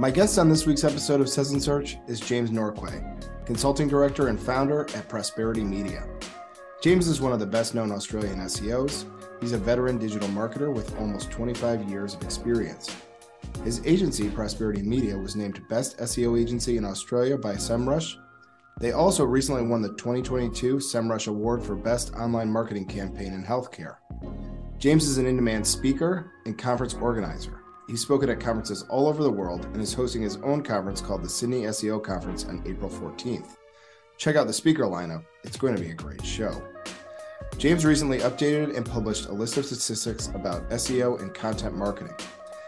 My 0.00 0.10
guest 0.10 0.38
on 0.38 0.48
this 0.48 0.64
week's 0.64 0.82
episode 0.82 1.20
of 1.20 1.28
Suds 1.28 1.50
and 1.50 1.62
Search 1.62 1.98
is 2.06 2.20
James 2.20 2.48
Norquay, 2.48 3.04
Consulting 3.44 3.86
Director 3.86 4.28
and 4.28 4.40
Founder 4.40 4.88
at 4.96 5.10
Prosperity 5.10 5.62
Media. 5.62 6.08
James 6.82 7.06
is 7.06 7.20
one 7.20 7.34
of 7.34 7.38
the 7.38 7.44
best 7.44 7.74
known 7.74 7.92
Australian 7.92 8.38
SEOs. 8.38 9.04
He's 9.42 9.52
a 9.52 9.58
veteran 9.58 9.98
digital 9.98 10.30
marketer 10.30 10.72
with 10.72 10.98
almost 10.98 11.30
25 11.30 11.82
years 11.82 12.14
of 12.14 12.22
experience. 12.22 12.96
His 13.62 13.86
agency, 13.86 14.30
Prosperity 14.30 14.80
Media, 14.80 15.18
was 15.18 15.36
named 15.36 15.60
Best 15.68 15.98
SEO 15.98 16.40
Agency 16.40 16.78
in 16.78 16.86
Australia 16.86 17.36
by 17.36 17.56
SEMrush. 17.56 18.16
They 18.78 18.92
also 18.92 19.26
recently 19.26 19.66
won 19.66 19.82
the 19.82 19.90
2022 19.96 20.76
SEMrush 20.76 21.28
Award 21.28 21.62
for 21.62 21.76
Best 21.76 22.14
Online 22.14 22.48
Marketing 22.48 22.86
Campaign 22.86 23.34
in 23.34 23.44
Healthcare. 23.44 23.96
James 24.78 25.04
is 25.04 25.18
an 25.18 25.26
in 25.26 25.36
demand 25.36 25.66
speaker 25.66 26.32
and 26.46 26.56
conference 26.56 26.94
organizer. 26.94 27.59
He's 27.90 28.02
spoken 28.02 28.30
at 28.30 28.38
conferences 28.38 28.84
all 28.88 29.08
over 29.08 29.24
the 29.24 29.32
world 29.32 29.64
and 29.64 29.82
is 29.82 29.92
hosting 29.92 30.22
his 30.22 30.36
own 30.44 30.62
conference 30.62 31.00
called 31.00 31.24
the 31.24 31.28
Sydney 31.28 31.62
SEO 31.62 32.00
Conference 32.00 32.44
on 32.44 32.62
April 32.64 32.88
14th. 32.88 33.56
Check 34.16 34.36
out 34.36 34.46
the 34.46 34.52
speaker 34.52 34.84
lineup, 34.84 35.24
it's 35.42 35.56
going 35.56 35.74
to 35.74 35.82
be 35.82 35.90
a 35.90 35.94
great 35.94 36.24
show. 36.24 36.62
James 37.58 37.84
recently 37.84 38.18
updated 38.18 38.76
and 38.76 38.86
published 38.86 39.26
a 39.26 39.32
list 39.32 39.56
of 39.56 39.64
statistics 39.64 40.28
about 40.36 40.70
SEO 40.70 41.20
and 41.20 41.34
content 41.34 41.76
marketing. 41.76 42.14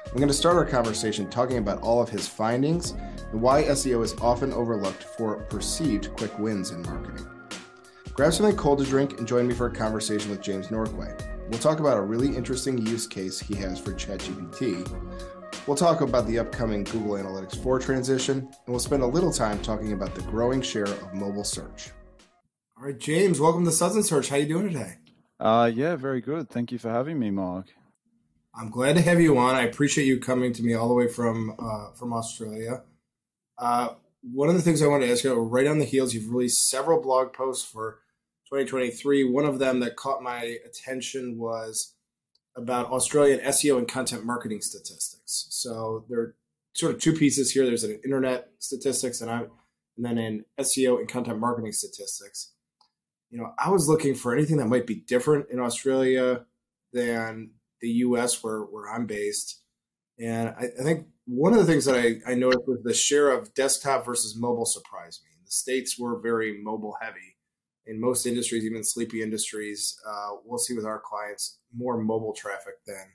I'm 0.06 0.16
going 0.16 0.27
to 0.27 0.34
start 0.34 0.56
our 0.56 0.66
conversation 0.66 1.30
talking 1.30 1.58
about 1.58 1.80
all 1.82 2.02
of 2.02 2.08
his 2.08 2.27
findings 2.27 2.91
and 3.30 3.41
why 3.41 3.62
SEO 3.62 4.02
is 4.02 4.14
often 4.14 4.52
overlooked 4.52 5.04
for 5.04 5.36
perceived 5.44 6.16
quick 6.16 6.36
wins 6.41 6.72
in 6.72 6.82
marketing. 6.82 7.24
Grab 8.12 8.32
something 8.32 8.56
cold 8.56 8.80
to 8.80 8.84
drink 8.84 9.20
and 9.20 9.28
join 9.28 9.46
me 9.46 9.54
for 9.54 9.66
a 9.66 9.72
conversation 9.72 10.32
with 10.32 10.42
James 10.42 10.66
Norquay. 10.66 11.31
We'll 11.52 11.61
talk 11.61 11.80
about 11.80 11.98
a 11.98 12.01
really 12.01 12.34
interesting 12.34 12.79
use 12.87 13.06
case 13.06 13.38
he 13.38 13.55
has 13.56 13.79
for 13.79 13.92
ChatGPT. 13.92 14.89
We'll 15.67 15.77
talk 15.77 16.00
about 16.00 16.27
the 16.27 16.39
upcoming 16.39 16.83
Google 16.83 17.17
Analytics 17.17 17.62
4 17.62 17.78
transition, 17.78 18.39
and 18.39 18.48
we'll 18.67 18.78
spend 18.78 19.03
a 19.03 19.06
little 19.06 19.31
time 19.31 19.61
talking 19.61 19.92
about 19.92 20.14
the 20.14 20.22
growing 20.22 20.62
share 20.62 20.86
of 20.86 21.12
mobile 21.12 21.44
search. 21.44 21.91
All 22.78 22.84
right, 22.84 22.98
James, 22.98 23.39
welcome 23.39 23.67
to 23.67 23.70
Suds 23.70 23.97
and 23.97 24.05
Search. 24.05 24.31
How 24.31 24.36
are 24.36 24.39
you 24.39 24.47
doing 24.47 24.69
today? 24.69 24.94
Uh, 25.39 25.70
yeah, 25.72 25.94
very 25.94 26.22
good. 26.22 26.48
Thank 26.48 26.72
you 26.72 26.78
for 26.78 26.89
having 26.89 27.19
me, 27.19 27.31
Mark. 27.31 27.66
I'm 28.55 28.70
glad 28.70 28.97
to 28.97 29.03
have 29.03 29.20
you 29.20 29.37
on. 29.37 29.55
I 29.55 29.64
appreciate 29.64 30.06
you 30.06 30.20
coming 30.20 30.55
to 30.55 30.62
me 30.62 30.72
all 30.72 30.89
the 30.89 30.94
way 30.94 31.06
from 31.06 31.55
uh, 31.59 31.92
from 31.92 32.14
Australia. 32.14 32.83
Uh, 33.59 33.91
one 34.22 34.48
of 34.48 34.55
the 34.55 34.62
things 34.62 34.81
I 34.81 34.87
want 34.87 35.03
to 35.03 35.12
ask 35.12 35.22
you, 35.22 35.34
right 35.34 35.66
on 35.66 35.81
the 35.81 35.84
heels, 35.84 36.14
you've 36.14 36.33
released 36.33 36.70
several 36.70 37.03
blog 37.03 37.34
posts 37.34 37.70
for 37.70 37.98
2023. 38.53 39.25
One 39.25 39.47
of 39.47 39.58
them 39.58 39.81
that 39.81 39.97
caught 39.97 40.22
my 40.22 40.58
attention 40.67 41.39
was 41.39 41.95
about 42.55 42.91
Australian 42.91 43.41
SEO 43.41 43.78
and 43.78 43.89
content 43.89 44.27
marketing 44.27 44.61
statistics. 44.61 45.47
So 45.48 46.05
there 46.11 46.20
are 46.20 46.36
sort 46.75 46.94
of 46.94 47.00
two 47.00 47.14
pieces 47.14 47.50
here. 47.50 47.64
There's 47.64 47.84
an 47.84 47.98
internet 48.05 48.50
statistics 48.59 49.22
and 49.22 49.31
I, 49.31 49.39
and 49.97 50.05
then 50.05 50.19
an 50.19 50.44
SEO 50.61 50.98
and 50.98 51.09
content 51.09 51.39
marketing 51.39 51.72
statistics. 51.72 52.53
You 53.31 53.39
know, 53.39 53.55
I 53.59 53.70
was 53.70 53.89
looking 53.89 54.14
for 54.14 54.34
anything 54.34 54.59
that 54.59 54.66
might 54.66 54.87
be 54.87 54.97
different 54.97 55.47
in 55.50 55.59
Australia 55.59 56.44
than 56.92 57.53
the 57.81 57.89
U.S. 57.89 58.44
where 58.44 58.61
where 58.61 58.92
I'm 58.92 59.06
based, 59.06 59.62
and 60.20 60.50
I, 60.50 60.64
I 60.78 60.83
think 60.83 61.06
one 61.25 61.55
of 61.55 61.59
the 61.59 61.64
things 61.64 61.87
that 61.87 61.97
I, 61.97 62.31
I 62.31 62.34
noticed 62.34 62.64
was 62.66 62.83
the 62.84 62.92
share 62.92 63.31
of 63.31 63.55
desktop 63.55 64.05
versus 64.05 64.37
mobile 64.37 64.66
surprised 64.66 65.22
me. 65.25 65.31
The 65.42 65.50
states 65.50 65.98
were 65.98 66.20
very 66.20 66.61
mobile 66.62 66.97
heavy, 67.00 67.31
in 67.86 68.00
most 68.00 68.27
industries, 68.27 68.64
even 68.64 68.84
sleepy 68.84 69.22
industries, 69.22 69.98
uh, 70.06 70.30
we'll 70.44 70.58
see 70.58 70.75
with 70.75 70.84
our 70.84 71.00
clients 71.00 71.58
more 71.75 71.98
mobile 71.98 72.33
traffic 72.33 72.75
than 72.86 73.14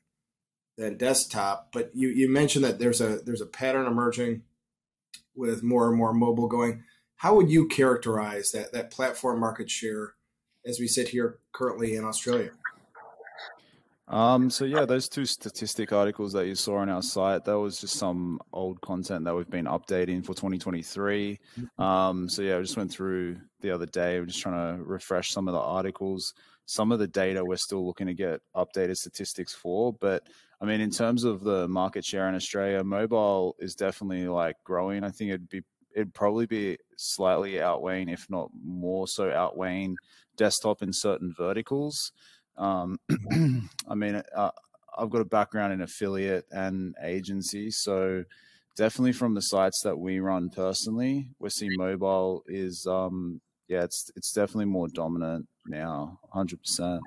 than 0.78 0.98
desktop. 0.98 1.70
But 1.72 1.92
you 1.94 2.10
you 2.10 2.30
mentioned 2.30 2.66
that 2.66 2.80
there's 2.80 3.02
a 3.02 3.20
there's 3.26 3.42
a 3.42 3.46
pattern 3.46 3.88
emerging 3.88 4.44
with 5.36 5.64
more 5.64 5.88
and 5.88 5.98
more 5.98 6.14
mobile 6.14 6.48
going. 6.48 6.84
How 7.18 7.36
would 7.36 7.50
you 7.50 7.68
characterize 7.68 8.52
that 8.52 8.74
that 8.74 8.92
platform 8.92 9.40
market 9.40 9.70
share 9.70 10.16
as 10.66 10.80
we 10.80 10.88
sit 10.88 11.10
here 11.10 11.40
currently 11.54 11.96
in 11.96 12.04
Australia? 12.04 12.52
Um, 14.08 14.50
so 14.50 14.64
yeah, 14.64 14.86
those 14.86 15.10
two 15.10 15.26
statistic 15.26 15.92
articles 15.92 16.32
that 16.34 16.48
you 16.48 16.56
saw 16.56 16.78
on 16.78 16.90
our 16.90 17.02
site, 17.02 17.44
that 17.46 17.60
was 17.60 17.82
just 17.82 17.98
some 17.98 18.40
old 18.54 18.80
content 18.82 19.26
that 19.26 19.36
we've 19.36 19.50
been 19.50 19.66
updating 19.66 20.24
for 20.24 20.34
2023. 20.34 21.40
Mm-hmm. 21.60 21.82
Um, 21.82 22.30
so 22.30 22.42
yeah, 22.42 22.58
I 22.58 22.62
just 22.62 22.78
went 22.78 22.92
through 22.92 23.38
the 23.62 23.72
other 23.72 23.86
day. 23.86 24.18
I'm 24.18 24.28
just 24.28 24.42
trying 24.42 24.78
to 24.78 24.84
refresh 24.84 25.32
some 25.32 25.48
of 25.48 25.54
the 25.54 25.60
articles. 25.60 26.34
Some 26.66 26.92
of 26.92 27.00
the 27.00 27.08
data 27.08 27.44
we're 27.44 27.58
still 27.58 27.86
looking 27.86 28.08
to 28.08 28.14
get 28.14 28.42
updated 28.56 28.98
statistics 28.98 29.54
for, 29.54 29.94
but 29.94 30.24
I 30.60 30.66
mean, 30.66 30.82
in 30.82 30.90
terms 30.90 31.24
of 31.24 31.42
the 31.42 31.68
market 31.68 32.04
share 32.04 32.28
in 32.28 32.36
Australia, 32.36 32.84
mobile 32.84 33.56
is 33.60 33.76
definitely 33.76 34.28
like 34.28 34.56
growing. 34.64 35.04
I 35.04 35.12
think 35.12 35.30
it'd 35.30 35.50
be 35.50 35.64
it'd 35.96 36.14
probably 36.14 36.46
be 36.46 36.78
slightly 36.96 37.62
outweighing, 37.62 38.10
if 38.10 38.30
not 38.30 38.50
more 38.64 39.08
so 39.08 39.32
outweighing 39.32 39.98
desktop 40.36 40.82
in 40.82 40.94
certain 40.94 41.34
verticals. 41.36 42.12
Um, 42.58 43.00
I 43.88 43.96
mean, 43.96 44.22
uh, 44.36 44.52
I've 44.98 45.10
got 45.10 45.22
a 45.22 45.26
background 45.26 45.74
in 45.74 45.82
affiliate 45.82 46.46
and 46.52 46.96
agency, 47.04 47.72
so 47.72 48.24
definitely 48.76 49.12
from 49.12 49.34
the 49.34 49.42
sites 49.42 49.82
that 49.84 49.98
we 49.98 50.20
run 50.20 50.50
personally, 50.50 51.30
we're 51.40 51.50
seeing 51.50 51.72
mobile 51.76 52.44
is 52.48 52.86
um, 52.88 53.42
yeah, 53.68 53.84
it's 53.84 54.10
it's 54.16 54.32
definitely 54.32 54.66
more 54.66 54.88
dominant 54.88 55.48
now, 55.66 56.20
hundred 56.32 56.62
percent. 56.62 57.02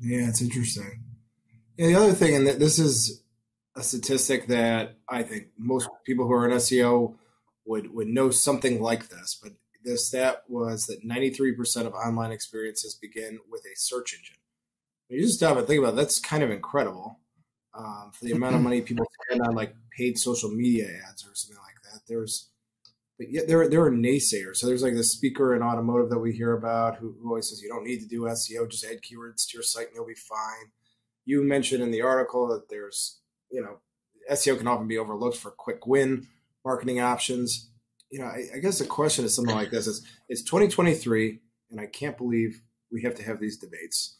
Yeah, 0.00 0.28
it's 0.28 0.42
interesting. 0.42 1.02
Yeah, 1.76 1.86
the 1.86 1.94
other 1.94 2.12
thing, 2.12 2.34
and 2.34 2.46
this 2.46 2.78
is 2.78 3.22
a 3.76 3.82
statistic 3.82 4.48
that 4.48 4.96
I 5.08 5.22
think 5.22 5.48
most 5.56 5.88
people 6.04 6.26
who 6.26 6.32
are 6.32 6.48
in 6.48 6.56
SEO 6.56 7.14
would 7.64 7.94
would 7.94 8.08
know 8.08 8.30
something 8.30 8.82
like 8.82 9.08
this, 9.08 9.38
but 9.42 9.52
the 9.84 9.96
stat 9.96 10.42
was 10.48 10.86
that 10.86 11.06
93% 11.06 11.86
of 11.86 11.94
online 11.94 12.32
experiences 12.32 12.94
begin 12.94 13.38
with 13.50 13.62
a 13.62 13.76
search 13.76 14.14
engine. 14.14 14.36
When 15.08 15.18
you 15.18 15.26
just 15.26 15.38
stop 15.38 15.56
and 15.56 15.66
think 15.66 15.78
about 15.78 15.94
it, 15.94 15.96
that's 15.96 16.20
kind 16.20 16.42
of 16.42 16.50
incredible 16.50 17.20
um, 17.76 18.10
for 18.12 18.24
the 18.24 18.32
amount 18.32 18.56
of 18.56 18.62
money 18.62 18.80
people 18.80 19.06
spend 19.28 19.42
on 19.42 19.54
like 19.54 19.74
paid 19.96 20.18
social 20.18 20.50
media 20.50 20.86
ads 21.08 21.24
or 21.24 21.34
something 21.34 21.62
like 21.62 21.82
that. 21.84 22.00
There's, 22.08 22.50
but 23.18 23.30
yet 23.30 23.48
there, 23.48 23.68
there 23.68 23.84
are 23.84 23.90
naysayers. 23.90 24.56
So 24.56 24.66
there's 24.66 24.82
like 24.82 24.94
the 24.94 25.04
speaker 25.04 25.54
in 25.54 25.62
automotive 25.62 26.10
that 26.10 26.18
we 26.18 26.32
hear 26.32 26.52
about 26.52 26.96
who, 26.96 27.14
who 27.20 27.28
always 27.28 27.48
says 27.48 27.62
you 27.62 27.68
don't 27.68 27.84
need 27.84 28.00
to 28.00 28.08
do 28.08 28.22
SEO, 28.22 28.70
just 28.70 28.84
add 28.84 29.02
keywords 29.02 29.46
to 29.48 29.56
your 29.56 29.62
site 29.62 29.86
and 29.86 29.94
you'll 29.94 30.06
be 30.06 30.14
fine. 30.14 30.72
You 31.24 31.42
mentioned 31.42 31.82
in 31.82 31.90
the 31.90 32.02
article 32.02 32.48
that 32.48 32.68
there's, 32.68 33.20
you 33.50 33.62
know, 33.62 33.78
SEO 34.30 34.58
can 34.58 34.66
often 34.66 34.88
be 34.88 34.98
overlooked 34.98 35.38
for 35.38 35.50
quick 35.50 35.86
win 35.86 36.26
marketing 36.64 37.00
options 37.00 37.70
you 38.10 38.20
know, 38.20 38.26
I, 38.26 38.44
I, 38.56 38.58
guess 38.58 38.78
the 38.78 38.86
question 38.86 39.24
is 39.24 39.34
something 39.34 39.54
like 39.54 39.70
this: 39.70 39.86
is 39.86 40.06
it's 40.28 40.42
2023, 40.42 41.40
and 41.70 41.80
I 41.80 41.86
can't 41.86 42.16
believe 42.16 42.62
we 42.90 43.02
have 43.02 43.14
to 43.16 43.22
have 43.22 43.40
these 43.40 43.58
debates. 43.58 44.16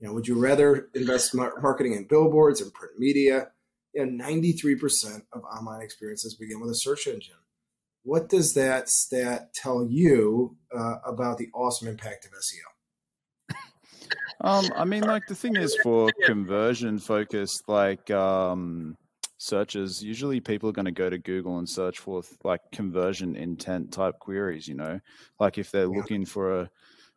You 0.00 0.08
know, 0.08 0.14
would 0.14 0.26
you 0.26 0.38
rather 0.38 0.88
invest 0.94 1.34
marketing 1.34 1.94
in 1.94 2.04
billboards 2.04 2.60
and 2.60 2.72
print 2.72 2.94
media? 2.98 3.48
You 3.94 4.06
know, 4.06 4.24
93% 4.24 5.22
of 5.32 5.42
online 5.44 5.82
experiences 5.82 6.34
begin 6.34 6.60
with 6.60 6.70
a 6.70 6.74
search 6.74 7.06
engine. 7.06 7.34
What 8.04 8.28
does 8.28 8.54
that 8.54 8.88
stat 8.88 9.54
tell 9.54 9.86
you 9.88 10.56
uh, 10.76 10.96
about 11.06 11.38
the 11.38 11.48
awesome 11.54 11.88
impact 11.88 12.24
of 12.24 12.32
SEO? 12.32 12.72
Um, 14.40 14.72
I 14.74 14.84
mean, 14.84 15.04
like 15.04 15.22
the 15.28 15.36
thing 15.36 15.54
is 15.56 15.76
for 15.84 16.10
conversion 16.24 16.98
focused, 16.98 17.68
like 17.68 18.10
um, 18.10 18.96
searches, 19.42 20.02
usually 20.02 20.40
people 20.40 20.68
are 20.68 20.72
going 20.72 20.86
to 20.86 20.92
go 20.92 21.10
to 21.10 21.18
Google 21.18 21.58
and 21.58 21.68
search 21.68 21.98
for 21.98 22.22
like 22.44 22.60
conversion 22.72 23.34
intent 23.34 23.92
type 23.92 24.18
queries, 24.20 24.68
you 24.68 24.74
know, 24.74 25.00
like 25.40 25.58
if 25.58 25.70
they're 25.70 25.88
looking 25.88 26.24
for 26.24 26.60
a, 26.60 26.70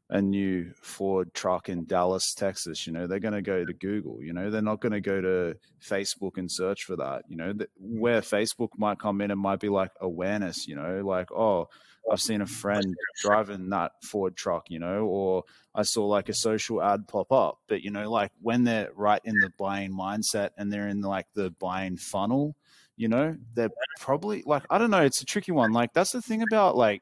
a 0.09 0.22
new 0.22 0.72
Ford 0.81 1.34
truck 1.35 1.69
in 1.69 1.85
Dallas, 1.85 2.34
Texas, 2.34 2.88
you 2.88 2.94
know, 2.94 3.06
they're 3.06 3.19
going 3.19 3.35
to 3.35 3.44
go 3.44 3.64
to 3.64 3.73
Google, 3.73 4.23
you 4.23 4.34
know, 4.34 4.50
they're 4.50 4.61
not 4.61 4.82
going 4.82 4.94
to 4.94 5.02
go 5.02 5.22
to 5.22 5.55
Facebook 5.79 6.38
and 6.38 6.52
search 6.52 6.84
for 6.84 6.96
that, 6.96 7.23
you 7.28 7.38
know, 7.38 7.53
where 7.78 8.22
Facebook 8.22 8.70
might 8.78 9.00
come 9.00 9.22
in 9.22 9.29
and 9.29 9.40
might 9.40 9.59
be 9.59 9.70
like 9.70 9.91
awareness, 10.02 10.67
you 10.67 10.76
know, 10.76 11.02
like, 11.05 11.32
oh, 11.32 11.70
I've 12.11 12.22
seen 12.22 12.41
a 12.41 12.46
friend 12.46 12.96
driving 13.19 13.69
that 13.69 13.93
Ford 14.03 14.35
truck, 14.35 14.69
you 14.69 14.79
know, 14.79 15.05
or 15.05 15.43
I 15.73 15.84
saw 15.84 16.05
like 16.05 16.29
a 16.29 16.34
social 16.34 16.81
ad 16.81 17.07
pop 17.07 17.31
up. 17.31 17.59
But, 17.67 17.81
you 17.81 17.91
know, 17.91 18.09
like 18.11 18.31
when 18.41 18.63
they're 18.63 18.90
right 18.96 19.22
in 19.23 19.40
the 19.40 19.52
buying 19.57 19.91
mindset 19.91 20.52
and 20.57 20.72
they're 20.72 20.87
in 20.87 21.02
like 21.02 21.28
the 21.34 21.52
buying 21.59 21.97
funnel, 21.97 22.55
you 22.96 23.07
know, 23.07 23.35
they're 23.53 23.72
probably 23.99 24.43
like, 24.46 24.63
I 24.69 24.78
don't 24.78 24.91
know, 24.91 25.02
it's 25.02 25.22
a 25.22 25.25
tricky 25.25 25.52
one. 25.52 25.73
Like, 25.73 25.93
that's 25.93 26.11
the 26.11 26.22
thing 26.22 26.43
about 26.43 26.78
like, 26.78 27.02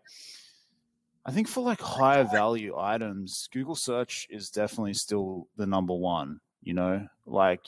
I 1.26 1.32
think 1.32 1.48
for 1.48 1.62
like 1.62 1.82
higher 1.82 2.24
value 2.24 2.76
items, 2.78 3.48
Google 3.52 3.76
search 3.76 4.28
is 4.30 4.50
definitely 4.50 4.94
still 4.94 5.48
the 5.58 5.66
number 5.66 5.94
one, 5.94 6.40
you 6.62 6.74
know, 6.74 7.08
like, 7.26 7.62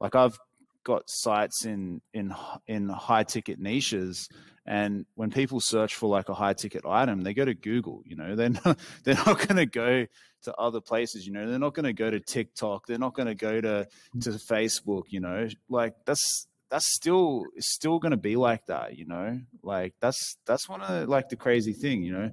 like 0.00 0.14
I've 0.14 0.38
got 0.84 1.08
sites 1.08 1.64
in, 1.64 2.00
in, 2.12 2.34
in 2.66 2.88
high 2.88 3.24
ticket 3.24 3.58
niches 3.58 4.28
and 4.64 5.06
when 5.16 5.30
people 5.30 5.60
search 5.60 5.96
for 5.96 6.08
like 6.08 6.28
a 6.28 6.34
high 6.34 6.52
ticket 6.52 6.82
item, 6.86 7.22
they 7.22 7.34
go 7.34 7.44
to 7.44 7.54
Google. 7.54 8.02
You 8.04 8.16
know, 8.16 8.36
they're 8.36 8.50
not 8.50 8.78
they're 9.04 9.14
not 9.14 9.46
going 9.46 9.56
to 9.56 9.66
go 9.66 10.06
to 10.42 10.54
other 10.54 10.80
places. 10.80 11.26
You 11.26 11.32
know, 11.32 11.48
they're 11.48 11.58
not 11.58 11.74
going 11.74 11.84
to 11.84 11.92
go 11.92 12.10
to 12.10 12.20
TikTok. 12.20 12.86
They're 12.86 12.98
not 12.98 13.14
going 13.14 13.28
to 13.28 13.34
go 13.34 13.60
to 13.60 13.88
to 14.20 14.30
Facebook. 14.30 15.04
You 15.08 15.20
know, 15.20 15.48
like 15.68 15.94
that's 16.04 16.46
that's 16.70 16.94
still 16.94 17.44
still 17.58 17.98
going 17.98 18.12
to 18.12 18.16
be 18.16 18.36
like 18.36 18.66
that, 18.66 18.96
you 18.96 19.06
know. 19.06 19.40
Like 19.62 19.94
that's 20.00 20.36
that's 20.46 20.68
one 20.68 20.80
of 20.80 21.08
like 21.08 21.28
the 21.28 21.36
crazy 21.36 21.72
thing, 21.72 22.02
you 22.02 22.12
know, 22.12 22.30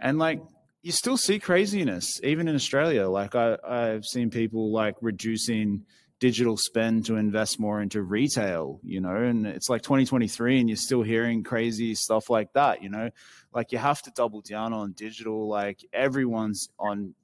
and 0.00 0.18
like 0.18 0.40
you 0.82 0.92
still 0.92 1.16
see 1.16 1.38
craziness 1.38 2.20
even 2.22 2.46
in 2.46 2.54
Australia. 2.54 3.08
Like 3.08 3.34
I 3.34 3.56
I've 3.66 4.04
seen 4.04 4.30
people 4.30 4.70
like 4.70 4.96
reducing 5.00 5.86
digital 6.20 6.56
spend 6.56 7.06
to 7.06 7.16
invest 7.16 7.58
more 7.58 7.80
into 7.80 8.02
retail, 8.02 8.78
you 8.84 9.00
know, 9.00 9.16
and 9.16 9.46
it's 9.46 9.70
like 9.70 9.82
2023 9.82 10.60
and 10.60 10.68
you're 10.68 10.76
still 10.76 11.02
hearing 11.02 11.42
crazy 11.42 11.94
stuff 11.94 12.28
like 12.28 12.52
that, 12.52 12.82
you 12.82 12.90
know. 12.90 13.10
Like 13.52 13.72
you 13.72 13.78
have 13.78 14.02
to 14.02 14.12
double 14.14 14.42
down 14.42 14.72
on 14.72 14.92
digital. 14.92 15.48
Like 15.48 15.84
everyone's 15.92 16.68
on 16.78 17.14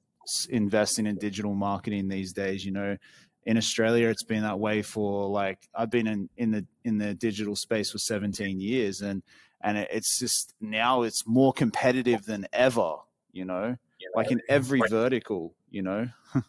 investing 0.49 1.05
in 1.05 1.17
digital 1.17 1.53
marketing 1.53 2.09
these 2.09 2.33
days, 2.33 2.65
you 2.65 2.71
know. 2.71 2.97
In 3.45 3.55
Australia, 3.55 4.09
it's 4.09 4.25
been 4.25 4.43
that 4.43 4.59
way 4.59 4.81
for 4.81 5.29
like 5.29 5.59
I've 5.73 5.91
been 5.91 6.07
in, 6.07 6.29
in 6.35 6.51
the 6.51 6.65
in 6.83 6.97
the 6.97 7.13
digital 7.13 7.55
space 7.55 7.91
for 7.91 7.97
17 7.97 8.59
years, 8.59 9.01
and 9.01 9.23
and 9.61 9.77
it's 9.77 10.19
just 10.19 10.53
now 10.59 11.03
it's 11.03 11.25
more 11.25 11.53
competitive 11.53 12.25
than 12.25 12.47
ever, 12.51 12.95
you 13.31 13.45
know, 13.45 13.77
like 14.15 14.31
in 14.31 14.41
every 14.49 14.81
vertical, 14.89 15.53
you 15.69 15.81
know. 15.81 16.09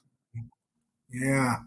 yeah, 1.12 1.58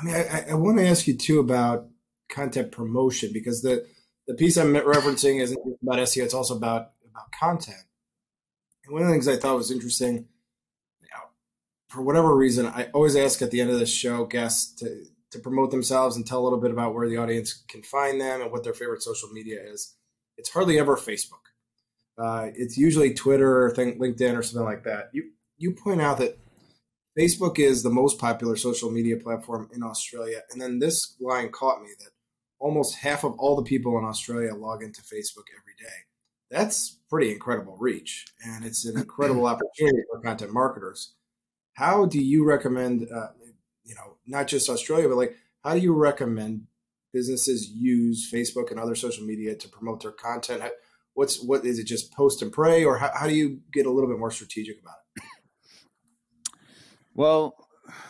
I 0.00 0.04
mean, 0.04 0.14
I, 0.14 0.46
I 0.50 0.54
want 0.54 0.78
to 0.78 0.86
ask 0.86 1.06
you 1.06 1.16
too 1.16 1.40
about 1.40 1.86
content 2.28 2.72
promotion 2.72 3.32
because 3.32 3.62
the 3.62 3.86
the 4.26 4.34
piece 4.34 4.56
I'm 4.56 4.74
referencing 4.74 5.40
isn't 5.40 5.58
about 5.82 5.98
SEO; 5.98 6.24
it's 6.24 6.34
also 6.34 6.56
about 6.56 6.92
about 7.10 7.32
content. 7.32 7.84
And 8.84 8.92
one 8.92 9.02
of 9.02 9.08
the 9.08 9.14
things 9.14 9.28
I 9.28 9.36
thought 9.36 9.56
was 9.56 9.70
interesting, 9.70 10.14
you 11.00 11.08
know, 11.12 11.28
for 11.88 12.02
whatever 12.02 12.34
reason, 12.34 12.66
I 12.66 12.84
always 12.94 13.16
ask 13.16 13.42
at 13.42 13.50
the 13.50 13.60
end 13.60 13.70
of 13.70 13.78
the 13.78 13.86
show 13.86 14.24
guests 14.24 14.72
to 14.80 15.04
to 15.32 15.38
promote 15.38 15.70
themselves 15.70 16.16
and 16.16 16.26
tell 16.26 16.40
a 16.40 16.44
little 16.44 16.60
bit 16.60 16.70
about 16.70 16.94
where 16.94 17.08
the 17.08 17.16
audience 17.16 17.64
can 17.68 17.82
find 17.82 18.20
them 18.20 18.40
and 18.40 18.50
what 18.50 18.64
their 18.64 18.74
favorite 18.74 19.02
social 19.02 19.28
media 19.28 19.60
is. 19.62 19.94
It's 20.36 20.50
hardly 20.50 20.78
ever 20.78 20.96
Facebook. 20.96 21.50
Uh, 22.18 22.50
it's 22.54 22.76
usually 22.76 23.14
Twitter 23.14 23.64
or 23.64 23.70
think 23.70 23.98
LinkedIn 23.98 24.36
or 24.36 24.42
something 24.42 24.64
like 24.64 24.84
that. 24.84 25.10
You 25.12 25.30
you 25.58 25.72
point 25.72 26.00
out 26.00 26.18
that 26.18 26.38
Facebook 27.18 27.58
is 27.58 27.82
the 27.82 27.90
most 27.90 28.18
popular 28.18 28.56
social 28.56 28.90
media 28.90 29.16
platform 29.16 29.68
in 29.74 29.82
Australia. 29.82 30.40
And 30.50 30.60
then 30.60 30.78
this 30.78 31.16
line 31.20 31.50
caught 31.50 31.82
me 31.82 31.88
that 31.98 32.10
almost 32.58 32.98
half 32.98 33.24
of 33.24 33.34
all 33.38 33.56
the 33.56 33.62
people 33.62 33.98
in 33.98 34.04
Australia 34.04 34.54
log 34.54 34.82
into 34.82 35.02
Facebook 35.02 35.48
every 35.58 35.74
day. 35.78 35.94
That's 36.50 36.98
pretty 37.08 37.32
incredible 37.32 37.76
reach. 37.78 38.26
And 38.44 38.64
it's 38.64 38.84
an 38.84 38.96
incredible 38.96 39.46
opportunity 39.52 40.02
for 40.10 40.20
content 40.20 40.52
marketers. 40.52 41.14
How 41.74 42.06
do 42.06 42.20
you 42.20 42.44
recommend, 42.44 43.08
uh, 43.12 43.28
you 43.84 43.94
know, 43.94 44.16
not 44.26 44.46
just 44.46 44.68
Australia, 44.68 45.08
but 45.08 45.16
like, 45.16 45.36
how 45.64 45.74
do 45.74 45.80
you 45.80 45.94
recommend 45.94 46.66
businesses 47.12 47.68
use 47.68 48.30
Facebook 48.32 48.70
and 48.70 48.78
other 48.78 48.94
social 48.94 49.24
media 49.24 49.54
to 49.54 49.68
promote 49.68 50.02
their 50.02 50.12
content? 50.12 50.62
What's 51.14 51.42
what 51.42 51.64
is 51.64 51.78
it 51.78 51.86
just 51.86 52.12
post 52.12 52.40
and 52.40 52.52
pray, 52.52 52.84
or 52.84 52.98
how, 52.98 53.10
how 53.14 53.26
do 53.26 53.34
you 53.34 53.60
get 53.72 53.86
a 53.86 53.90
little 53.90 54.08
bit 54.08 54.18
more 54.18 54.30
strategic 54.30 54.80
about 54.80 54.94
it? 54.94 54.99
Well, 57.14 57.54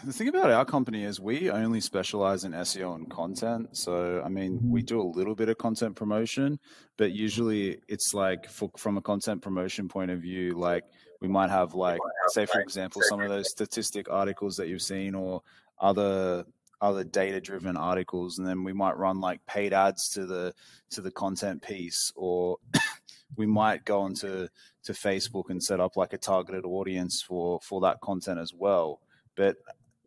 the 0.04 0.12
thing 0.12 0.28
about 0.28 0.50
our 0.50 0.64
company 0.64 1.04
is 1.04 1.20
we 1.20 1.50
only 1.50 1.80
specialize 1.80 2.44
in 2.44 2.52
SEO 2.52 2.94
and 2.96 3.10
content. 3.10 3.76
So, 3.76 4.22
I 4.24 4.28
mean, 4.28 4.60
we 4.62 4.80
mm-hmm. 4.80 4.86
do 4.86 5.00
a 5.00 5.02
little 5.02 5.34
bit 5.34 5.48
of 5.48 5.58
content 5.58 5.96
promotion, 5.96 6.58
but 6.96 7.12
usually 7.12 7.78
it's 7.88 8.12
like 8.14 8.48
for, 8.48 8.70
from 8.76 8.98
a 8.98 9.02
content 9.02 9.42
promotion 9.42 9.88
point 9.88 10.10
of 10.10 10.20
view, 10.20 10.52
like 10.58 10.84
we 11.20 11.28
might 11.28 11.50
have 11.50 11.74
like, 11.74 12.00
say, 12.28 12.46
for 12.46 12.60
example, 12.60 13.02
some 13.08 13.20
of 13.20 13.28
those 13.28 13.50
statistic 13.50 14.10
articles 14.10 14.56
that 14.56 14.68
you've 14.68 14.82
seen 14.82 15.14
or 15.14 15.42
other 15.78 16.44
other 16.82 17.04
data 17.04 17.40
driven 17.40 17.76
articles 17.76 18.38
and 18.38 18.48
then 18.48 18.64
we 18.64 18.72
might 18.72 18.96
run 18.96 19.20
like 19.20 19.44
paid 19.46 19.72
ads 19.74 20.08
to 20.08 20.24
the 20.24 20.52
to 20.90 21.02
the 21.02 21.10
content 21.10 21.60
piece 21.60 22.10
or 22.16 22.56
we 23.36 23.46
might 23.46 23.84
go 23.84 24.00
onto 24.00 24.48
to 24.84 24.92
Facebook 24.92 25.50
and 25.50 25.62
set 25.62 25.80
up 25.80 25.96
like 25.96 26.12
a 26.12 26.18
targeted 26.18 26.64
audience 26.64 27.22
for 27.22 27.60
for 27.60 27.80
that 27.82 28.00
content 28.00 28.38
as 28.38 28.52
well. 28.54 29.00
But 29.36 29.56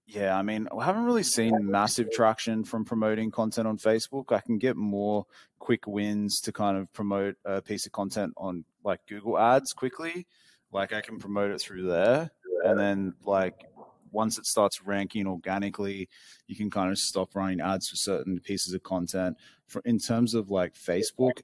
yeah, 0.06 0.38
I 0.38 0.42
mean, 0.42 0.68
I 0.78 0.84
haven't 0.84 1.06
really 1.06 1.24
seen 1.24 1.54
massive 1.62 2.12
traction 2.12 2.64
from 2.64 2.86
promoting 2.86 3.32
content 3.32 3.68
on 3.68 3.78
Facebook. 3.78 4.32
I 4.32 4.42
can 4.42 4.58
get 4.58 4.76
more 4.76 5.26
quick 5.60 5.88
wins 5.88 6.42
to 6.42 6.52
kind 6.52 6.78
of 6.78 6.92
promote 6.94 7.36
a 7.46 7.62
piece 7.62 7.86
of 7.86 7.94
content 7.94 8.34
on 8.38 8.66
like 8.84 9.00
Google 9.08 9.40
Ads 9.40 9.74
quickly. 9.74 10.28
Like 10.72 10.92
I 10.92 11.02
can 11.02 11.20
promote 11.20 11.52
it 11.52 11.62
through 11.62 11.88
there, 11.88 12.32
and 12.66 12.80
then 12.80 13.14
like 13.24 13.66
once 14.12 14.38
it 14.38 14.46
starts 14.46 14.84
ranking 14.84 15.28
organically, 15.28 16.10
you 16.48 16.56
can 16.56 16.70
kind 16.70 16.92
of 16.92 16.98
stop 16.98 17.36
running 17.36 17.60
ads 17.60 17.90
for 17.90 17.96
certain 17.96 18.40
pieces 18.40 18.74
of 18.74 18.84
content. 18.84 19.38
For 19.68 19.82
in 19.86 20.00
terms 20.00 20.36
of 20.36 20.52
like 20.52 20.76
Facebook, 20.76 21.42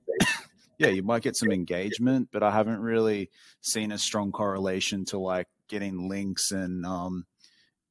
yeah, 0.79 0.87
you 0.87 1.03
might 1.03 1.23
get 1.23 1.35
some 1.35 1.51
engagement, 1.51 2.29
but 2.31 2.41
I 2.41 2.51
haven't 2.51 2.79
really 2.79 3.29
seen 3.61 3.91
a 3.91 3.97
strong 3.97 4.31
correlation 4.31 5.03
to 5.05 5.19
like 5.19 5.47
getting 5.67 6.07
links 6.07 6.51
and 6.51 6.85
um, 6.85 7.25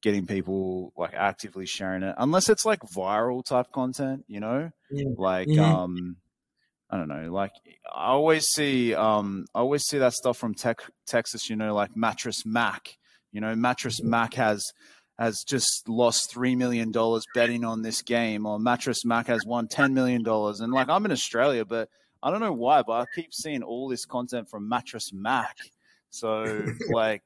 getting 0.01 0.25
people 0.25 0.91
like 0.97 1.13
actively 1.13 1.67
sharing 1.67 2.03
it, 2.03 2.15
unless 2.17 2.49
it's 2.49 2.65
like 2.65 2.79
viral 2.81 3.45
type 3.45 3.67
content, 3.71 4.25
you 4.27 4.39
know, 4.39 4.71
yeah. 4.89 5.05
like 5.17 5.47
mm-hmm. 5.47 5.61
um, 5.61 6.17
I 6.89 6.97
don't 6.97 7.07
know, 7.07 7.31
like 7.31 7.51
I 7.93 8.07
always 8.07 8.47
see 8.47 8.95
um, 8.95 9.45
I 9.53 9.59
always 9.59 9.83
see 9.83 9.99
that 9.99 10.13
stuff 10.13 10.37
from 10.37 10.55
tech, 10.55 10.81
Texas, 11.05 11.47
you 11.47 11.55
know, 11.55 11.75
like 11.75 11.95
Mattress 11.95 12.43
Mac, 12.43 12.97
you 13.31 13.39
know, 13.39 13.55
Mattress 13.55 14.01
Mac 14.01 14.33
has 14.33 14.65
has 15.19 15.43
just 15.43 15.87
lost 15.87 16.31
three 16.31 16.55
million 16.55 16.91
dollars 16.91 17.25
betting 17.35 17.63
on 17.65 17.83
this 17.83 18.01
game, 18.01 18.47
or 18.47 18.57
Mattress 18.57 19.05
Mac 19.05 19.27
has 19.27 19.45
won 19.45 19.67
ten 19.67 19.93
million 19.93 20.23
dollars, 20.23 20.59
and 20.59 20.73
like 20.73 20.89
I'm 20.89 21.05
in 21.05 21.11
Australia, 21.11 21.65
but 21.65 21.89
I 22.21 22.31
don't 22.31 22.41
know 22.41 22.53
why, 22.53 22.81
but 22.83 22.93
I 22.93 23.05
keep 23.15 23.33
seeing 23.33 23.63
all 23.63 23.87
this 23.87 24.05
content 24.05 24.49
from 24.49 24.67
Mattress 24.67 25.11
Mac. 25.13 25.57
So 26.09 26.65
like 26.89 27.23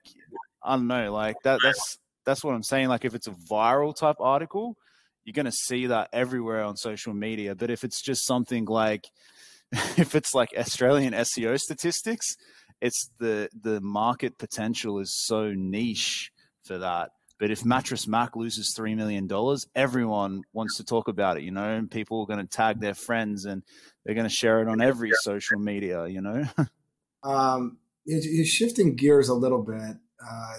I 0.61 0.75
don't 0.75 0.87
know, 0.87 1.11
like 1.11 1.37
that 1.43 1.59
that's 1.63 1.97
that's 2.25 2.43
what 2.43 2.53
I'm 2.53 2.63
saying. 2.63 2.89
Like 2.89 3.05
if 3.05 3.15
it's 3.15 3.27
a 3.27 3.35
viral 3.49 3.95
type 3.95 4.17
article, 4.19 4.77
you're 5.23 5.33
gonna 5.33 5.51
see 5.51 5.87
that 5.87 6.09
everywhere 6.13 6.63
on 6.63 6.77
social 6.77 7.13
media. 7.13 7.55
But 7.55 7.69
if 7.69 7.83
it's 7.83 8.01
just 8.01 8.25
something 8.25 8.65
like 8.65 9.07
if 9.97 10.15
it's 10.15 10.33
like 10.33 10.49
Australian 10.57 11.13
SEO 11.13 11.57
statistics, 11.59 12.35
it's 12.81 13.09
the 13.19 13.49
the 13.59 13.81
market 13.81 14.37
potential 14.37 14.99
is 14.99 15.15
so 15.25 15.53
niche 15.53 16.31
for 16.63 16.77
that 16.77 17.11
but 17.39 17.51
if 17.51 17.65
Mattress 17.65 18.07
Mac 18.07 18.35
loses 18.35 18.75
$3 18.77 18.95
million, 18.95 19.29
everyone 19.75 20.43
wants 20.53 20.77
to 20.77 20.83
talk 20.83 21.07
about 21.07 21.37
it, 21.37 21.43
you 21.43 21.51
know, 21.51 21.63
and 21.63 21.89
people 21.89 22.21
are 22.21 22.27
going 22.27 22.45
to 22.45 22.49
tag 22.49 22.79
their 22.79 22.93
friends 22.93 23.45
and 23.45 23.63
they're 24.05 24.15
going 24.15 24.27
to 24.27 24.33
share 24.33 24.61
it 24.61 24.67
on 24.67 24.81
every 24.81 25.11
social 25.21 25.59
media, 25.59 26.07
you 26.07 26.21
know? 26.21 26.45
um, 27.23 27.77
you're 28.05 28.45
shifting 28.45 28.95
gears 28.95 29.29
a 29.29 29.33
little 29.33 29.61
bit. 29.61 29.97
Uh, 30.25 30.53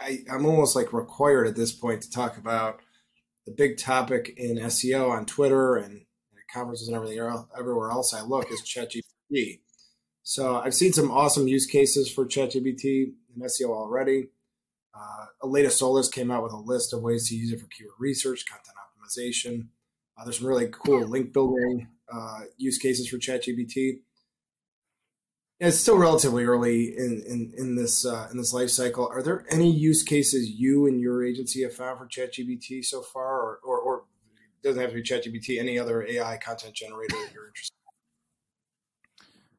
I, 0.00 0.18
am 0.28 0.44
almost 0.44 0.76
like 0.76 0.92
required 0.92 1.46
at 1.46 1.56
this 1.56 1.72
point 1.72 2.02
to 2.02 2.10
talk 2.10 2.36
about 2.36 2.80
the 3.46 3.52
big 3.52 3.78
topic 3.78 4.34
in 4.36 4.56
SEO 4.58 5.10
on 5.10 5.26
Twitter 5.26 5.76
and 5.76 6.02
conferences 6.52 6.88
and 6.88 6.96
everything 6.96 7.18
everywhere 7.56 7.90
else 7.90 8.12
I 8.12 8.22
look 8.22 8.50
is 8.50 8.62
ChatGPT. 8.62 9.60
So 10.22 10.56
I've 10.56 10.74
seen 10.74 10.92
some 10.92 11.10
awesome 11.10 11.48
use 11.48 11.66
cases 11.66 12.10
for 12.10 12.26
ChatGPT 12.26 13.12
in 13.34 13.42
SEO 13.42 13.70
already. 13.70 14.28
Uh, 15.00 15.26
Aleyda 15.42 15.70
Solis 15.70 16.08
came 16.08 16.30
out 16.30 16.42
with 16.42 16.52
a 16.52 16.56
list 16.56 16.92
of 16.92 17.00
ways 17.00 17.28
to 17.28 17.34
use 17.34 17.52
it 17.52 17.60
for 17.60 17.66
keyword 17.68 17.94
research, 17.98 18.44
content 18.46 18.76
optimization. 18.76 19.68
Uh, 20.18 20.24
there's 20.24 20.38
some 20.38 20.46
really 20.46 20.68
cool 20.70 21.06
link 21.06 21.32
building 21.32 21.88
uh, 22.12 22.40
use 22.56 22.78
cases 22.78 23.08
for 23.08 23.16
ChatGPT. 23.16 24.00
It's 25.58 25.78
still 25.78 25.98
relatively 25.98 26.44
early 26.44 26.96
in 26.96 27.22
in, 27.26 27.52
in 27.56 27.76
this 27.76 28.04
uh, 28.04 28.28
in 28.30 28.38
this 28.38 28.52
life 28.52 28.70
cycle. 28.70 29.06
Are 29.06 29.22
there 29.22 29.44
any 29.50 29.70
use 29.70 30.02
cases 30.02 30.48
you 30.48 30.86
and 30.86 31.00
your 31.00 31.24
agency 31.24 31.62
have 31.62 31.74
found 31.74 31.98
for 31.98 32.06
ChatGPT 32.06 32.84
so 32.84 33.02
far, 33.02 33.40
or, 33.40 33.60
or, 33.64 33.78
or 33.78 34.04
doesn't 34.62 34.80
have 34.80 34.90
to 34.90 34.96
be 34.96 35.02
ChatGPT, 35.02 35.58
any 35.58 35.78
other 35.78 36.06
AI 36.06 36.38
content 36.38 36.74
generator 36.74 37.16
that 37.16 37.32
you're 37.34 37.46
interested? 37.46 37.74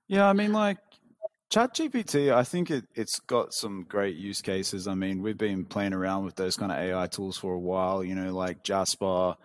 In? 0.10 0.18
Yeah, 0.18 0.28
I 0.28 0.34
mean, 0.34 0.54
like 0.54 0.80
ChatGPT, 1.52 2.34
I 2.34 2.46
think 2.46 2.72
it, 2.72 2.86
it's 2.96 3.20
got 3.20 3.54
some 3.54 3.84
great 3.84 4.16
use 4.16 4.42
cases. 4.42 4.88
I 4.88 4.96
mean, 4.96 5.22
we've 5.22 5.38
been 5.38 5.66
playing 5.66 5.92
around 5.94 6.24
with 6.24 6.36
those 6.36 6.56
kind 6.56 6.72
of 6.72 6.78
AI 6.78 7.08
tools 7.08 7.38
for 7.38 7.54
a 7.54 7.60
while, 7.60 8.06
you 8.06 8.16
know, 8.16 8.34
like 8.34 8.64
Jasper, 8.64 9.36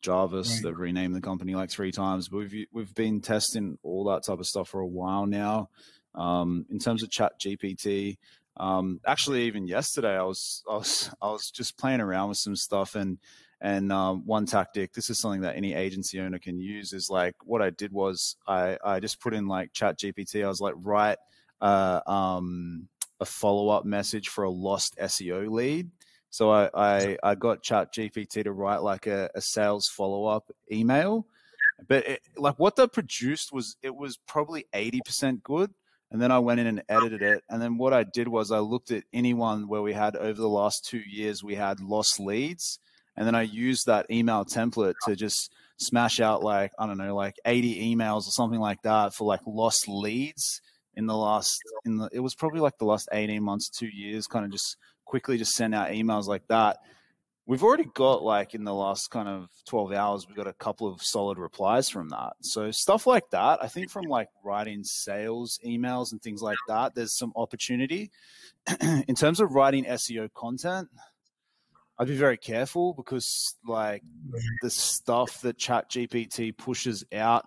Jarvis, 0.00 0.48
right. 0.48 0.62
they've 0.62 0.78
renamed 0.78 1.16
the 1.16 1.20
company 1.20 1.56
like 1.56 1.70
three 1.70 1.90
times, 1.90 2.28
but 2.28 2.36
we've, 2.36 2.66
we've 2.72 2.94
been 2.94 3.20
testing 3.20 3.78
all 3.82 4.04
that 4.04 4.22
type 4.24 4.38
of 4.38 4.46
stuff 4.46 4.68
for 4.68 4.78
a 4.78 4.86
while 4.86 5.26
now. 5.26 5.68
Um, 6.14 6.66
in 6.70 6.78
terms 6.78 7.02
of 7.02 7.10
ChatGPT, 7.10 8.18
um, 8.58 9.00
actually, 9.04 9.42
even 9.46 9.66
yesterday, 9.66 10.16
I 10.16 10.22
was, 10.22 10.62
I 10.70 10.74
was, 10.74 11.10
I 11.20 11.30
was 11.32 11.50
just 11.50 11.76
playing 11.76 12.00
around 12.00 12.28
with 12.28 12.38
some 12.38 12.54
stuff 12.54 12.94
and, 12.94 13.18
and 13.60 13.90
um, 13.90 14.24
one 14.24 14.46
tactic, 14.46 14.92
this 14.92 15.10
is 15.10 15.18
something 15.18 15.40
that 15.40 15.56
any 15.56 15.74
agency 15.74 16.20
owner 16.20 16.38
can 16.38 16.60
use, 16.60 16.92
is 16.92 17.10
like 17.10 17.34
what 17.42 17.60
I 17.60 17.70
did 17.70 17.90
was 17.90 18.36
I, 18.46 18.78
I 18.84 19.00
just 19.00 19.20
put 19.20 19.34
in 19.34 19.48
like 19.48 19.72
Chat 19.72 19.98
GPT. 19.98 20.44
I 20.44 20.48
was 20.48 20.60
like, 20.60 20.74
write 20.76 21.16
uh, 21.60 22.00
um, 22.06 22.88
a 23.20 23.24
follow 23.24 23.68
up 23.68 23.84
message 23.84 24.28
for 24.28 24.44
a 24.44 24.50
lost 24.50 24.96
SEO 24.98 25.50
lead. 25.50 25.90
So 26.30 26.50
I, 26.50 26.68
I, 26.74 27.16
I 27.22 27.34
got 27.34 27.62
Chat 27.62 27.94
GPT 27.94 28.44
to 28.44 28.52
write 28.52 28.82
like 28.82 29.06
a, 29.06 29.30
a 29.34 29.40
sales 29.40 29.88
follow 29.88 30.26
up 30.26 30.50
email. 30.70 31.26
But 31.88 32.06
it, 32.06 32.20
like 32.36 32.58
what 32.58 32.76
they 32.76 32.86
produced 32.86 33.52
was 33.52 33.76
it 33.82 33.94
was 33.94 34.18
probably 34.26 34.66
eighty 34.72 35.00
percent 35.04 35.42
good, 35.42 35.72
and 36.10 36.20
then 36.20 36.30
I 36.30 36.38
went 36.38 36.60
in 36.60 36.66
and 36.66 36.82
edited 36.88 37.22
it. 37.22 37.42
And 37.50 37.60
then 37.60 37.76
what 37.76 37.92
I 37.92 38.02
did 38.02 38.28
was 38.28 38.50
I 38.50 38.60
looked 38.60 38.90
at 38.90 39.04
anyone 39.12 39.68
where 39.68 39.82
we 39.82 39.92
had 39.92 40.16
over 40.16 40.40
the 40.40 40.48
last 40.48 40.86
two 40.86 41.02
years 41.06 41.44
we 41.44 41.54
had 41.54 41.80
lost 41.80 42.18
leads, 42.18 42.78
and 43.14 43.26
then 43.26 43.34
I 43.34 43.42
used 43.42 43.86
that 43.86 44.06
email 44.10 44.44
template 44.44 44.94
to 45.04 45.14
just 45.14 45.52
smash 45.78 46.20
out 46.20 46.42
like 46.42 46.72
I 46.78 46.86
don't 46.86 46.96
know 46.96 47.14
like 47.14 47.36
80 47.44 47.94
emails 47.94 48.26
or 48.26 48.30
something 48.30 48.60
like 48.60 48.80
that 48.82 49.12
for 49.12 49.26
like 49.26 49.40
lost 49.46 49.88
leads 49.88 50.62
in 50.96 51.06
the 51.06 51.16
last 51.16 51.62
in 51.84 51.98
the 51.98 52.08
it 52.12 52.20
was 52.20 52.34
probably 52.34 52.60
like 52.60 52.78
the 52.78 52.84
last 52.84 53.08
18 53.12 53.42
months, 53.42 53.68
two 53.68 53.88
years, 53.88 54.26
kind 54.26 54.44
of 54.44 54.50
just 54.50 54.76
quickly 55.04 55.38
just 55.38 55.54
send 55.54 55.74
out 55.74 55.90
emails 55.90 56.26
like 56.26 56.46
that. 56.48 56.78
We've 57.48 57.62
already 57.62 57.86
got 57.94 58.24
like 58.24 58.54
in 58.54 58.64
the 58.64 58.74
last 58.74 59.10
kind 59.10 59.28
of 59.28 59.48
12 59.66 59.92
hours, 59.92 60.26
we've 60.26 60.36
got 60.36 60.48
a 60.48 60.52
couple 60.52 60.92
of 60.92 61.00
solid 61.00 61.38
replies 61.38 61.88
from 61.88 62.08
that. 62.08 62.32
So 62.40 62.72
stuff 62.72 63.06
like 63.06 63.30
that, 63.30 63.62
I 63.62 63.68
think 63.68 63.88
from 63.88 64.06
like 64.06 64.28
writing 64.44 64.82
sales 64.82 65.60
emails 65.64 66.10
and 66.10 66.20
things 66.20 66.42
like 66.42 66.58
that, 66.66 66.96
there's 66.96 67.16
some 67.16 67.32
opportunity. 67.36 68.10
in 68.80 69.14
terms 69.14 69.38
of 69.38 69.52
writing 69.52 69.84
SEO 69.84 70.32
content, 70.34 70.88
I'd 71.98 72.08
be 72.08 72.16
very 72.16 72.36
careful 72.36 72.92
because 72.94 73.54
like 73.66 74.02
mm-hmm. 74.02 74.38
the 74.60 74.70
stuff 74.70 75.40
that 75.42 75.56
Chat 75.56 75.90
GPT 75.90 76.56
pushes 76.56 77.04
out, 77.12 77.46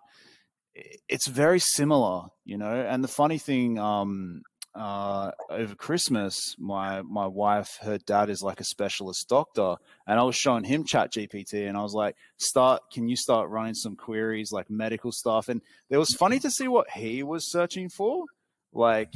it's 1.07 1.27
very 1.27 1.59
similar, 1.59 2.27
you 2.45 2.57
know. 2.57 2.73
And 2.73 3.03
the 3.03 3.07
funny 3.07 3.37
thing, 3.37 3.77
um, 3.79 4.41
uh, 4.75 5.31
over 5.49 5.75
Christmas, 5.75 6.55
my 6.57 7.01
my 7.01 7.27
wife, 7.27 7.77
her 7.81 7.97
dad 7.97 8.29
is 8.29 8.41
like 8.41 8.59
a 8.59 8.65
specialist 8.65 9.27
doctor, 9.27 9.75
and 10.07 10.19
I 10.19 10.23
was 10.23 10.35
showing 10.35 10.63
him 10.63 10.85
Chat 10.85 11.13
GPT, 11.13 11.67
and 11.67 11.77
I 11.77 11.81
was 11.81 11.93
like, 11.93 12.15
"Start, 12.37 12.81
can 12.91 13.07
you 13.07 13.15
start 13.15 13.49
running 13.49 13.73
some 13.73 13.95
queries 13.95 14.51
like 14.51 14.69
medical 14.69 15.11
stuff?" 15.11 15.49
And 15.49 15.61
it 15.89 15.97
was 15.97 16.13
funny 16.13 16.39
to 16.39 16.51
see 16.51 16.67
what 16.67 16.89
he 16.91 17.23
was 17.23 17.51
searching 17.51 17.89
for. 17.89 18.23
Like, 18.71 19.13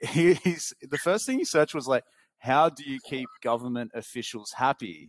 he, 0.00 0.34
he's 0.44 0.72
the 0.80 0.98
first 0.98 1.26
thing 1.26 1.38
he 1.38 1.44
searched 1.44 1.74
was 1.74 1.86
like 1.86 2.04
how 2.42 2.68
do 2.68 2.82
you 2.84 2.98
keep 3.08 3.28
government 3.40 3.92
officials 3.94 4.52
happy? 4.56 5.08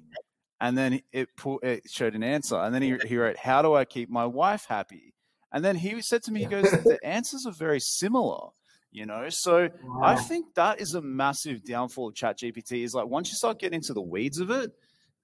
And 0.62 0.78
then 0.78 1.02
it, 1.12 1.28
it 1.64 1.82
showed 1.90 2.14
an 2.14 2.24
answer. 2.24 2.56
And 2.58 2.74
then 2.74 2.84
he, 2.84 2.96
he 3.08 3.18
wrote, 3.18 3.38
how 3.38 3.64
do 3.64 3.74
I 3.74 3.86
keep 3.86 4.08
my 4.08 4.28
wife 4.28 4.66
happy? 4.70 5.13
And 5.54 5.64
then 5.64 5.76
he 5.76 6.02
said 6.02 6.24
to 6.24 6.32
me, 6.32 6.42
he 6.42 6.46
goes, 6.48 6.70
the 6.72 7.00
answers 7.04 7.46
are 7.46 7.54
very 7.54 7.80
similar, 7.80 8.50
you 8.92 9.06
know? 9.06 9.30
So 9.30 9.70
wow. 9.84 10.02
I 10.04 10.16
think 10.16 10.56
that 10.56 10.82
is 10.82 10.96
a 10.96 11.02
massive 11.02 11.64
downfall 11.64 12.10
of 12.10 12.16
chat 12.16 12.40
GPT 12.40 12.84
is 12.84 12.96
like, 12.96 13.06
once 13.06 13.30
you 13.30 13.36
start 13.36 13.60
getting 13.60 13.78
into 13.78 13.94
the 13.94 14.02
weeds 14.02 14.40
of 14.40 14.50
it, 14.50 14.72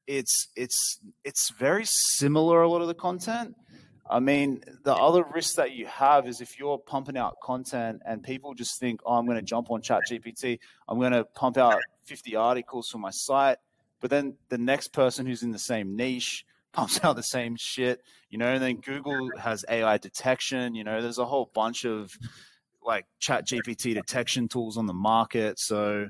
it's, 0.06 0.48
it's, 0.56 1.00
it's 1.24 1.52
very 1.52 1.86
similar, 1.86 2.62
a 2.62 2.70
lot 2.70 2.82
of 2.82 2.88
the 2.88 2.94
content. 2.94 3.56
I 4.10 4.20
mean, 4.20 4.64
the 4.84 4.96
other 4.96 5.24
risk 5.24 5.56
that 5.56 5.72
you 5.72 5.86
have 5.86 6.28
is 6.28 6.42
if 6.42 6.58
you're 6.58 6.80
pumping 6.80 7.16
out 7.16 7.38
content 7.44 8.02
and 8.06 8.24
people 8.24 8.56
just 8.56 8.80
think, 8.80 9.02
oh, 9.06 9.14
I'm 9.14 9.26
going 9.26 9.38
to 9.38 9.44
jump 9.44 9.70
on 9.70 9.82
Chat 9.82 10.02
GPT, 10.10 10.60
I'm 10.88 10.98
going 10.98 11.12
to 11.12 11.26
pump 11.26 11.58
out 11.58 11.80
50 12.06 12.36
articles 12.36 12.90
for 12.90 12.98
my 12.98 13.12
site. 13.12 13.58
But 14.02 14.10
then 14.10 14.36
the 14.50 14.58
next 14.58 14.94
person 14.94 15.28
who's 15.28 15.44
in 15.44 15.52
the 15.52 15.60
same 15.60 15.96
niche 15.96 16.44
pumps 16.74 17.00
out 17.04 17.16
the 17.16 17.24
same 17.24 17.56
shit, 17.58 18.02
you 18.30 18.38
know, 18.38 18.48
and 18.48 18.62
then 18.62 18.78
Google 18.78 19.30
has 19.38 19.66
AI 19.70 19.98
detection, 19.98 20.76
you 20.76 20.84
know, 20.84 21.02
there's 21.02 21.18
a 21.18 21.26
whole 21.26 21.50
bunch 21.54 21.86
of 21.86 22.18
like 22.84 23.06
Chat 23.20 23.48
GPT 23.48 23.94
detection 23.94 24.48
tools 24.48 24.78
on 24.78 24.86
the 24.86 24.94
market. 24.94 25.60
So, 25.60 26.10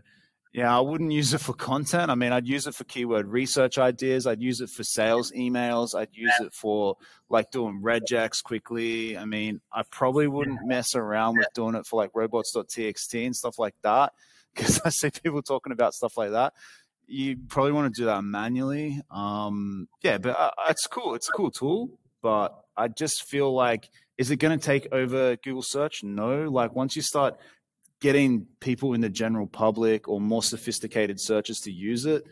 yeah, 0.53 0.75
I 0.75 0.79
wouldn't 0.79 1.11
use 1.11 1.33
it 1.33 1.41
for 1.41 1.53
content. 1.53 2.09
I 2.09 2.15
mean, 2.15 2.31
I'd 2.31 2.47
use 2.47 2.67
it 2.67 2.75
for 2.75 2.83
keyword 2.83 3.27
research 3.27 3.77
ideas. 3.77 4.25
I'd 4.25 4.41
use 4.41 4.61
it 4.61 4.69
for 4.69 4.83
sales 4.83 5.31
emails. 5.31 5.95
I'd 5.95 6.09
use 6.13 6.33
it 6.41 6.53
for 6.53 6.97
like 7.29 7.51
doing 7.51 7.81
regex 7.83 8.43
quickly. 8.43 9.17
I 9.17 9.25
mean, 9.25 9.61
I 9.71 9.83
probably 9.91 10.27
wouldn't 10.27 10.65
mess 10.65 10.95
around 10.95 11.37
with 11.37 11.47
doing 11.53 11.75
it 11.75 11.85
for 11.85 12.01
like 12.01 12.11
robots.txt 12.13 13.25
and 13.25 13.35
stuff 13.35 13.59
like 13.59 13.75
that 13.83 14.13
because 14.55 14.81
I 14.85 14.89
see 14.89 15.11
people 15.11 15.41
talking 15.41 15.71
about 15.71 15.93
stuff 15.93 16.17
like 16.17 16.31
that. 16.31 16.53
You 17.09 17.37
probably 17.47 17.71
want 17.71 17.93
to 17.93 18.01
do 18.01 18.05
that 18.05 18.23
manually. 18.23 19.01
Um, 19.09 19.87
yeah, 20.01 20.19
but 20.19 20.39
uh, 20.39 20.51
it's 20.69 20.85
cool. 20.87 21.15
It's 21.15 21.27
a 21.27 21.31
cool 21.31 21.49
tool, 21.49 21.89
but 22.21 22.63
I 22.77 22.87
just 22.87 23.23
feel 23.23 23.53
like, 23.53 23.89
is 24.17 24.29
it 24.31 24.37
going 24.37 24.57
to 24.57 24.63
take 24.63 24.87
over 24.91 25.35
Google 25.37 25.63
search? 25.63 26.03
No. 26.03 26.43
Like 26.43 26.75
once 26.75 26.95
you 26.95 27.01
start 27.01 27.37
getting 27.99 28.45
people 28.59 28.93
in 28.93 29.01
the 29.01 29.09
general 29.09 29.47
public 29.47 30.07
or 30.07 30.21
more 30.21 30.43
sophisticated 30.43 31.19
searchers 31.19 31.59
to 31.61 31.71
use 31.71 32.05
it, 32.05 32.25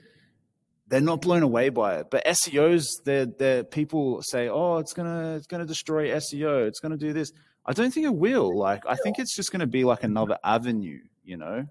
they're 0.87 1.01
not 1.01 1.21
blown 1.21 1.43
away 1.43 1.69
by 1.69 1.97
it. 1.97 2.07
But 2.09 2.25
SEOs, 2.25 2.85
they're, 3.03 3.25
they're 3.25 3.63
people 3.63 4.21
say, 4.21 4.47
oh, 4.47 4.77
it's 4.77 4.93
gonna 4.93 5.35
it's 5.35 5.47
gonna 5.47 5.65
destroy 5.65 6.09
SEO. 6.09 6.67
It's 6.67 6.79
gonna 6.79 6.97
do 6.97 7.13
this. 7.13 7.31
I 7.65 7.73
don't 7.73 7.93
think 7.93 8.05
it 8.05 8.15
will. 8.15 8.57
Like, 8.57 8.83
I 8.87 8.95
think 8.95 9.19
it's 9.19 9.35
just 9.35 9.51
gonna 9.51 9.67
be 9.67 9.83
like 9.83 10.03
another 10.03 10.37
avenue. 10.43 10.99
You 11.25 11.37
know, 11.37 11.65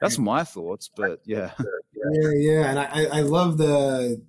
that's 0.00 0.18
my 0.18 0.44
thoughts. 0.44 0.88
But 0.94 1.20
yeah, 1.24 1.50
yeah, 2.12 2.30
yeah. 2.34 2.70
And 2.70 2.78
I 2.78 3.18
I 3.18 3.20
love 3.20 3.58
the 3.58 4.22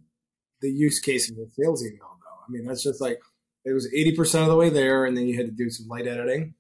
the 0.62 0.70
use 0.70 1.00
case 1.00 1.30
of 1.30 1.38
the 1.38 1.50
sales 1.58 1.84
email 1.86 2.18
though. 2.20 2.44
I 2.48 2.52
mean, 2.52 2.66
that's 2.66 2.84
just 2.84 3.02
like 3.02 3.20
it 3.66 3.74
was 3.74 3.92
eighty 3.94 4.16
percent 4.16 4.44
of 4.44 4.50
the 4.50 4.56
way 4.56 4.70
there, 4.70 5.06
and 5.06 5.16
then 5.18 5.28
you 5.28 5.38
had 5.38 5.46
to 5.48 5.52
do 5.52 5.70
some 5.70 5.88
light 5.88 6.08
editing 6.08 6.56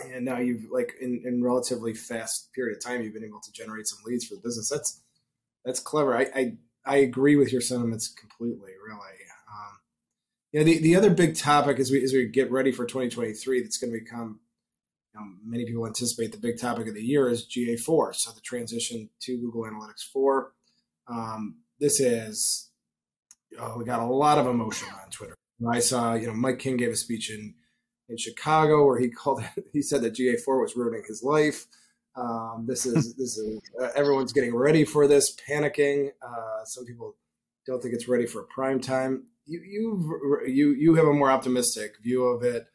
and 0.00 0.24
now 0.24 0.38
you've 0.38 0.66
like 0.70 0.94
in, 1.00 1.22
in 1.24 1.42
relatively 1.42 1.94
fast 1.94 2.52
period 2.54 2.76
of 2.76 2.82
time 2.82 3.02
you've 3.02 3.14
been 3.14 3.24
able 3.24 3.40
to 3.40 3.52
generate 3.52 3.86
some 3.86 3.98
leads 4.04 4.26
for 4.26 4.34
the 4.34 4.40
business 4.42 4.68
that's 4.68 5.02
that's 5.64 5.80
clever 5.80 6.16
i 6.16 6.26
i, 6.34 6.52
I 6.84 6.96
agree 6.96 7.36
with 7.36 7.52
your 7.52 7.60
sentiments 7.60 8.08
completely 8.08 8.72
really 8.84 9.00
um, 9.48 9.78
yeah 10.52 10.62
the, 10.62 10.78
the 10.78 10.96
other 10.96 11.10
big 11.10 11.36
topic 11.36 11.78
as 11.78 11.90
we 11.90 12.02
as 12.02 12.12
we 12.12 12.26
get 12.26 12.50
ready 12.50 12.72
for 12.72 12.84
2023 12.84 13.62
that's 13.62 13.78
going 13.78 13.92
to 13.92 13.98
become 13.98 14.40
you 15.16 15.24
know, 15.24 15.32
many 15.44 15.64
people 15.64 15.86
anticipate 15.86 16.32
the 16.32 16.38
big 16.38 16.58
topic 16.58 16.88
of 16.88 16.94
the 16.94 17.02
year 17.02 17.28
is 17.28 17.46
ga4 17.46 18.14
so 18.14 18.30
the 18.32 18.40
transition 18.40 19.08
to 19.20 19.38
google 19.38 19.62
analytics 19.62 20.04
4 20.12 20.52
um, 21.08 21.56
this 21.80 22.00
is 22.00 22.70
oh, 23.58 23.76
we 23.78 23.84
got 23.84 24.00
a 24.00 24.06
lot 24.06 24.38
of 24.38 24.46
emotion 24.46 24.88
on 25.02 25.10
twitter 25.10 25.34
i 25.70 25.80
saw 25.80 26.14
you 26.14 26.26
know 26.26 26.34
mike 26.34 26.58
king 26.58 26.76
gave 26.76 26.90
a 26.90 26.96
speech 26.96 27.30
in 27.30 27.54
in 28.08 28.16
Chicago 28.16 28.86
where 28.86 28.98
he 28.98 29.08
called 29.22 29.42
he 29.72 29.82
said 29.82 30.02
that 30.02 30.14
GA4 30.14 30.60
was 30.60 30.76
ruining 30.76 31.02
his 31.06 31.22
life. 31.22 31.66
Um, 32.16 32.64
this 32.66 32.86
is 32.86 33.14
this 33.18 33.36
is 33.36 33.60
uh, 33.80 33.88
everyone's 33.94 34.32
getting 34.32 34.54
ready 34.54 34.84
for 34.84 35.06
this, 35.06 35.36
panicking. 35.36 36.10
Uh, 36.22 36.64
some 36.64 36.84
people 36.84 37.16
don't 37.66 37.82
think 37.82 37.94
it's 37.94 38.08
ready 38.08 38.26
for 38.26 38.42
prime 38.44 38.80
time. 38.80 39.24
You 39.46 39.60
you 39.62 40.40
you 40.46 40.74
you 40.74 40.94
have 40.94 41.06
a 41.06 41.12
more 41.12 41.30
optimistic 41.30 41.94
view 42.02 42.24
of 42.24 42.42
it, 42.42 42.66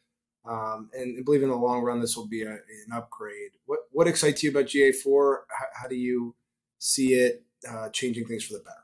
um, 0.50 0.90
and 0.94 1.24
believe 1.24 1.44
in 1.44 1.50
the 1.50 1.56
long 1.56 1.82
run 1.82 2.00
this 2.00 2.16
will 2.18 2.28
be 2.28 2.44
a, 2.44 2.52
an 2.52 2.94
upgrade. 2.94 3.52
What 3.66 3.80
what 3.92 4.08
excites 4.08 4.44
you 4.44 4.52
about 4.52 4.66
GA4? 4.66 5.38
How, 5.50 5.82
how 5.82 5.88
do 5.88 5.96
you 5.96 6.36
see 6.80 7.14
it 7.14 7.44
uh, 7.70 7.90
changing 7.90 8.26
things 8.26 8.44
for 8.44 8.54
the 8.54 8.60
better? 8.60 8.78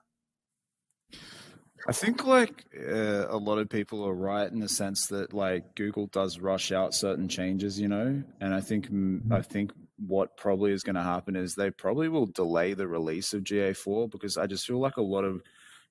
I 1.88 1.94
think 1.94 2.26
like 2.26 2.66
uh, 2.78 3.28
a 3.30 3.38
lot 3.38 3.60
of 3.60 3.70
people 3.70 4.04
are 4.06 4.14
right 4.14 4.52
in 4.52 4.60
the 4.60 4.68
sense 4.68 5.08
that 5.08 5.34
like 5.34 5.76
Google 5.76 6.08
does 6.08 6.40
rush 6.40 6.72
out 6.72 6.94
certain 6.94 7.30
changes, 7.30 7.80
you 7.80 7.88
know, 7.88 8.24
and 8.42 8.54
I 8.54 8.62
think 8.62 8.88
mm-hmm. 8.88 9.32
I 9.32 9.42
think 9.42 9.72
what 9.98 10.38
probably 10.38 10.72
is 10.72 10.84
going 10.84 10.96
to 10.96 11.04
happen 11.04 11.36
is 11.36 11.56
they 11.56 11.72
probably 11.72 12.10
will 12.10 12.28
delay 12.28 12.74
the 12.74 12.88
release 12.88 13.34
of 13.34 13.44
GA4 13.44 14.12
because 14.12 14.38
I 14.38 14.46
just 14.46 14.66
feel 14.66 14.80
like 14.80 14.98
a 14.98 15.02
lot 15.02 15.24
of 15.24 15.42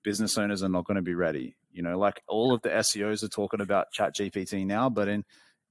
business 0.05 0.39
owners 0.39 0.63
are 0.63 0.69
not 0.69 0.85
going 0.85 0.97
to 0.97 1.03
be 1.03 1.15
ready. 1.15 1.57
You 1.73 1.83
know, 1.83 1.99
like 1.99 2.23
all 2.29 2.55
of 2.55 2.63
the 2.63 2.69
SEOs 2.69 3.25
are 3.25 3.29
talking 3.29 3.61
about 3.61 3.91
Chat 3.93 4.15
GPT 4.15 4.65
now, 4.65 4.89
but 4.89 5.09
in 5.09 5.25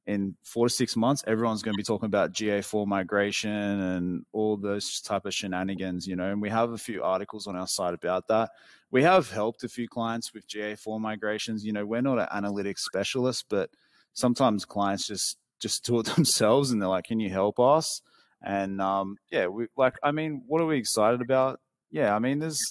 in 0.07 0.35
four 0.43 0.67
to 0.67 0.73
six 0.73 0.95
months, 0.95 1.23
everyone's 1.25 1.63
going 1.63 1.73
to 1.73 1.77
be 1.77 1.83
talking 1.83 2.05
about 2.05 2.31
GA4 2.31 2.85
migration 2.85 3.51
and 3.51 4.25
all 4.33 4.55
those 4.55 5.01
type 5.01 5.25
of 5.25 5.33
shenanigans, 5.33 6.05
you 6.05 6.15
know. 6.15 6.31
And 6.31 6.41
we 6.41 6.49
have 6.49 6.71
a 6.71 6.77
few 6.77 7.03
articles 7.03 7.47
on 7.47 7.55
our 7.55 7.67
site 7.67 7.93
about 7.93 8.27
that. 8.27 8.51
We 8.91 9.01
have 9.03 9.31
helped 9.31 9.63
a 9.63 9.69
few 9.69 9.87
clients 9.87 10.33
with 10.33 10.47
GA4 10.47 10.99
migrations. 10.99 11.65
You 11.65 11.73
know, 11.73 11.85
we're 11.85 12.01
not 12.01 12.19
an 12.19 12.27
analytics 12.43 12.79
specialist, 12.79 13.45
but 13.49 13.71
sometimes 14.13 14.63
clients 14.63 15.07
just 15.07 15.37
just 15.59 15.85
do 15.85 15.99
it 15.99 16.05
themselves, 16.15 16.71
and 16.71 16.81
they're 16.81 16.89
like, 16.89 17.05
"Can 17.05 17.19
you 17.19 17.29
help 17.29 17.59
us?" 17.59 18.01
And 18.43 18.79
um, 18.81 19.17
yeah, 19.31 19.47
we 19.47 19.67
like. 19.75 19.95
I 20.03 20.11
mean, 20.11 20.43
what 20.45 20.61
are 20.61 20.67
we 20.67 20.77
excited 20.77 21.21
about? 21.21 21.59
Yeah, 21.89 22.15
I 22.15 22.19
mean, 22.19 22.39
there's 22.39 22.61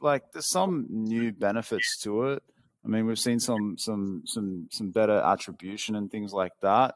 like 0.00 0.24
there's 0.32 0.50
some 0.50 0.86
new 0.90 1.30
benefits 1.32 1.98
to 2.02 2.30
it 2.30 2.42
I 2.84 2.88
mean, 2.88 3.06
we've 3.06 3.18
seen 3.18 3.40
some 3.40 3.78
some 3.78 4.22
some 4.26 4.68
some 4.70 4.90
better 4.90 5.18
attribution 5.18 5.94
and 5.94 6.10
things 6.10 6.32
like 6.32 6.52
that. 6.62 6.94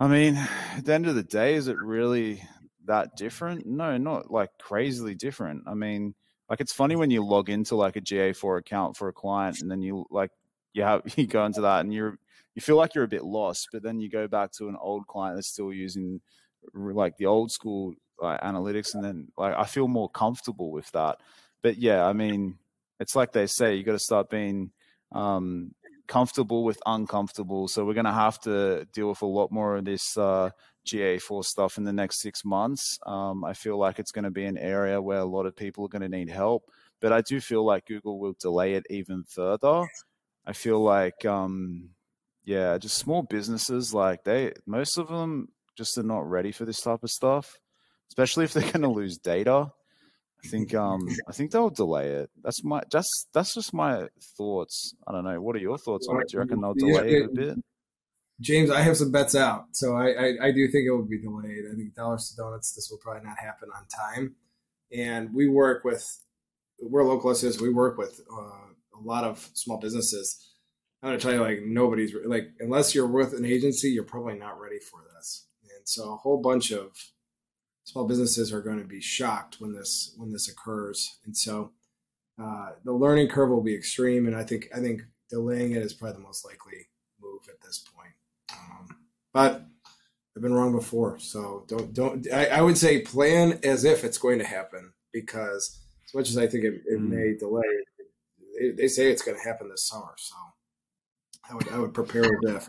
I 0.00 0.08
mean, 0.08 0.36
at 0.36 0.84
the 0.84 0.94
end 0.94 1.06
of 1.06 1.14
the 1.14 1.22
day, 1.22 1.54
is 1.54 1.68
it 1.68 1.76
really 1.78 2.42
that 2.86 3.16
different? 3.16 3.66
No, 3.66 3.96
not 3.98 4.30
like 4.30 4.50
crazily 4.58 5.14
different. 5.14 5.64
I 5.66 5.74
mean, 5.74 6.14
like 6.48 6.60
it's 6.60 6.72
funny 6.72 6.96
when 6.96 7.10
you 7.10 7.24
log 7.24 7.50
into 7.50 7.76
like 7.76 7.96
a 7.96 8.00
GA4 8.00 8.58
account 8.58 8.96
for 8.96 9.08
a 9.08 9.12
client 9.12 9.60
and 9.60 9.70
then 9.70 9.82
you 9.82 10.06
like 10.10 10.30
you 10.72 10.82
have 10.82 11.02
you 11.16 11.26
go 11.26 11.44
into 11.44 11.60
that 11.62 11.80
and 11.80 11.92
you're 11.92 12.18
you 12.54 12.60
feel 12.60 12.76
like 12.76 12.94
you're 12.94 13.04
a 13.04 13.08
bit 13.08 13.24
lost, 13.24 13.68
but 13.72 13.82
then 13.82 14.00
you 14.00 14.10
go 14.10 14.28
back 14.28 14.52
to 14.52 14.68
an 14.68 14.76
old 14.80 15.06
client 15.06 15.36
that's 15.36 15.48
still 15.48 15.72
using 15.72 16.20
like 16.74 17.16
the 17.16 17.26
old 17.26 17.50
school 17.50 17.94
like 18.20 18.40
analytics 18.40 18.94
and 18.94 19.02
then 19.04 19.28
like 19.36 19.54
I 19.56 19.64
feel 19.64 19.88
more 19.88 20.08
comfortable 20.08 20.70
with 20.70 20.90
that. 20.92 21.18
But 21.62 21.78
yeah, 21.78 22.04
I 22.04 22.12
mean, 22.12 22.58
it's 23.02 23.16
like 23.16 23.32
they 23.32 23.46
say, 23.46 23.74
you 23.74 23.82
got 23.82 23.92
to 23.92 23.98
start 23.98 24.30
being 24.30 24.70
um, 25.12 25.72
comfortable 26.06 26.64
with 26.64 26.80
uncomfortable. 26.86 27.68
So 27.68 27.84
we're 27.84 27.94
going 27.94 28.06
to 28.06 28.12
have 28.12 28.38
to 28.40 28.86
deal 28.92 29.08
with 29.08 29.22
a 29.22 29.26
lot 29.26 29.50
more 29.50 29.76
of 29.76 29.84
this 29.84 30.16
uh, 30.16 30.50
GA4 30.86 31.44
stuff 31.44 31.78
in 31.78 31.84
the 31.84 31.92
next 31.92 32.20
six 32.20 32.44
months. 32.44 32.98
Um, 33.06 33.44
I 33.44 33.54
feel 33.54 33.78
like 33.78 33.98
it's 33.98 34.12
going 34.12 34.24
to 34.24 34.30
be 34.30 34.44
an 34.44 34.56
area 34.56 35.02
where 35.02 35.18
a 35.18 35.24
lot 35.24 35.46
of 35.46 35.56
people 35.56 35.84
are 35.84 35.88
going 35.88 36.02
to 36.02 36.08
need 36.08 36.30
help, 36.30 36.64
but 37.00 37.12
I 37.12 37.20
do 37.22 37.40
feel 37.40 37.64
like 37.64 37.86
Google 37.86 38.18
will 38.18 38.36
delay 38.40 38.74
it 38.74 38.86
even 38.88 39.24
further. 39.28 39.84
I 40.46 40.52
feel 40.52 40.80
like, 40.80 41.24
um, 41.24 41.90
yeah, 42.44 42.78
just 42.78 42.98
small 42.98 43.22
businesses 43.22 43.94
like 43.94 44.24
they, 44.24 44.52
most 44.66 44.98
of 44.98 45.08
them 45.08 45.48
just 45.76 45.98
are 45.98 46.02
not 46.02 46.28
ready 46.28 46.52
for 46.52 46.64
this 46.64 46.80
type 46.80 47.02
of 47.02 47.10
stuff, 47.10 47.58
especially 48.10 48.44
if 48.44 48.52
they're 48.52 48.62
going 48.72 48.82
to 48.82 48.88
lose 48.88 49.18
data. 49.18 49.72
I 50.44 50.48
think 50.48 50.74
um 50.74 51.00
I 51.28 51.32
think 51.32 51.50
they'll 51.50 51.70
delay 51.70 52.08
it. 52.08 52.30
That's 52.42 52.64
my 52.64 52.82
just 52.90 53.28
that's 53.32 53.54
just 53.54 53.72
my 53.72 54.08
thoughts. 54.36 54.94
I 55.06 55.12
don't 55.12 55.24
know. 55.24 55.40
What 55.40 55.56
are 55.56 55.60
your 55.60 55.78
thoughts 55.78 56.08
on 56.08 56.20
it? 56.20 56.28
Do 56.28 56.36
you 56.36 56.40
reckon 56.40 56.60
they'll 56.60 56.74
delay 56.74 57.14
it 57.14 57.26
a 57.26 57.28
bit? 57.28 57.58
James, 58.40 58.70
I 58.70 58.80
have 58.80 58.96
some 58.96 59.12
bets 59.12 59.36
out, 59.36 59.66
so 59.70 59.94
I, 59.94 60.08
I, 60.08 60.46
I 60.46 60.52
do 60.52 60.66
think 60.66 60.86
it 60.86 60.90
will 60.90 61.04
be 61.04 61.20
delayed. 61.20 61.64
I 61.70 61.76
think 61.76 61.94
dollars 61.94 62.28
to 62.30 62.36
donuts, 62.36 62.72
this 62.72 62.88
will 62.90 62.98
probably 62.98 63.22
not 63.22 63.38
happen 63.38 63.68
on 63.76 63.86
time. 63.86 64.34
And 64.92 65.32
we 65.32 65.48
work 65.48 65.84
with 65.84 66.04
we're 66.80 67.04
local. 67.04 67.34
We 67.60 67.70
work 67.70 67.96
with 67.96 68.20
uh, 68.30 68.98
a 68.98 69.00
lot 69.00 69.24
of 69.24 69.48
small 69.54 69.78
businesses. 69.78 70.54
I'm 71.02 71.10
going 71.10 71.18
to 71.18 71.22
tell 71.22 71.34
you, 71.34 71.40
like 71.40 71.62
nobody's 71.64 72.14
like 72.26 72.48
unless 72.58 72.94
you're 72.94 73.06
with 73.06 73.32
an 73.32 73.44
agency, 73.44 73.90
you're 73.90 74.04
probably 74.04 74.34
not 74.34 74.60
ready 74.60 74.78
for 74.78 75.00
this. 75.14 75.46
And 75.62 75.86
so 75.86 76.14
a 76.14 76.16
whole 76.16 76.40
bunch 76.40 76.72
of 76.72 76.90
small 77.84 78.06
businesses 78.06 78.52
are 78.52 78.62
going 78.62 78.78
to 78.78 78.84
be 78.84 79.00
shocked 79.00 79.56
when 79.58 79.72
this 79.72 80.14
when 80.16 80.32
this 80.32 80.48
occurs. 80.48 81.18
And 81.24 81.36
so 81.36 81.72
uh, 82.40 82.70
the 82.84 82.92
learning 82.92 83.28
curve 83.28 83.50
will 83.50 83.62
be 83.62 83.74
extreme, 83.74 84.26
and 84.26 84.36
I 84.36 84.44
think 84.44 84.68
I 84.74 84.80
think 84.80 85.02
delaying 85.30 85.72
it 85.72 85.82
is 85.82 85.94
probably 85.94 86.16
the 86.16 86.26
most 86.26 86.44
likely 86.44 86.88
move 87.20 87.42
at 87.48 87.60
this 87.60 87.84
point. 87.94 88.14
Um, 88.52 88.96
but 89.32 89.64
I've 90.36 90.42
been 90.42 90.54
wrong 90.54 90.72
before, 90.72 91.18
so 91.18 91.64
don't 91.68 91.92
don't. 91.92 92.26
I, 92.32 92.46
I, 92.46 92.60
would 92.62 92.78
say 92.78 93.00
plan 93.00 93.60
as 93.62 93.84
if 93.84 94.02
it's 94.04 94.18
going 94.18 94.38
to 94.38 94.46
happen 94.46 94.92
because 95.12 95.80
as 96.06 96.14
much 96.14 96.30
as 96.30 96.38
I 96.38 96.46
think 96.46 96.64
it, 96.64 96.82
it 96.86 96.98
mm. 96.98 97.08
may 97.08 97.36
delay, 97.38 97.62
they, 98.58 98.70
they, 98.70 98.88
say 98.88 99.10
it's 99.10 99.22
going 99.22 99.36
to 99.36 99.48
happen 99.48 99.68
this 99.68 99.86
summer. 99.86 100.14
So 100.16 100.34
I 101.50 101.54
would 101.54 101.68
I 101.68 101.78
would 101.78 101.94
prepare 101.94 102.24
as 102.24 102.56
if. 102.56 102.68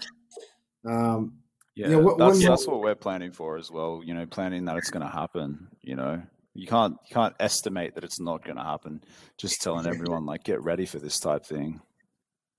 Um, 0.86 1.38
yeah, 1.76 1.88
know, 1.88 2.00
what, 2.00 2.18
that's, 2.18 2.46
that's 2.46 2.68
what 2.68 2.82
we're 2.82 2.96
planning 2.96 3.32
for 3.32 3.58
as 3.58 3.72
well. 3.72 4.02
You 4.04 4.14
know, 4.14 4.26
planning 4.26 4.66
that 4.66 4.78
it's 4.78 4.92
going 4.92 5.06
to 5.06 5.12
happen. 5.12 5.70
You 5.82 5.96
know, 5.96 6.22
you 6.54 6.68
can't 6.68 6.98
you 7.10 7.14
can't 7.14 7.36
estimate 7.40 7.96
that 7.96 8.04
it's 8.04 8.20
not 8.20 8.44
going 8.44 8.58
to 8.58 8.64
happen. 8.64 9.04
Just 9.38 9.62
telling 9.62 9.88
everyone 9.88 10.26
like 10.26 10.44
get 10.44 10.62
ready 10.62 10.86
for 10.86 11.00
this 11.00 11.20
type 11.20 11.46
thing. 11.46 11.82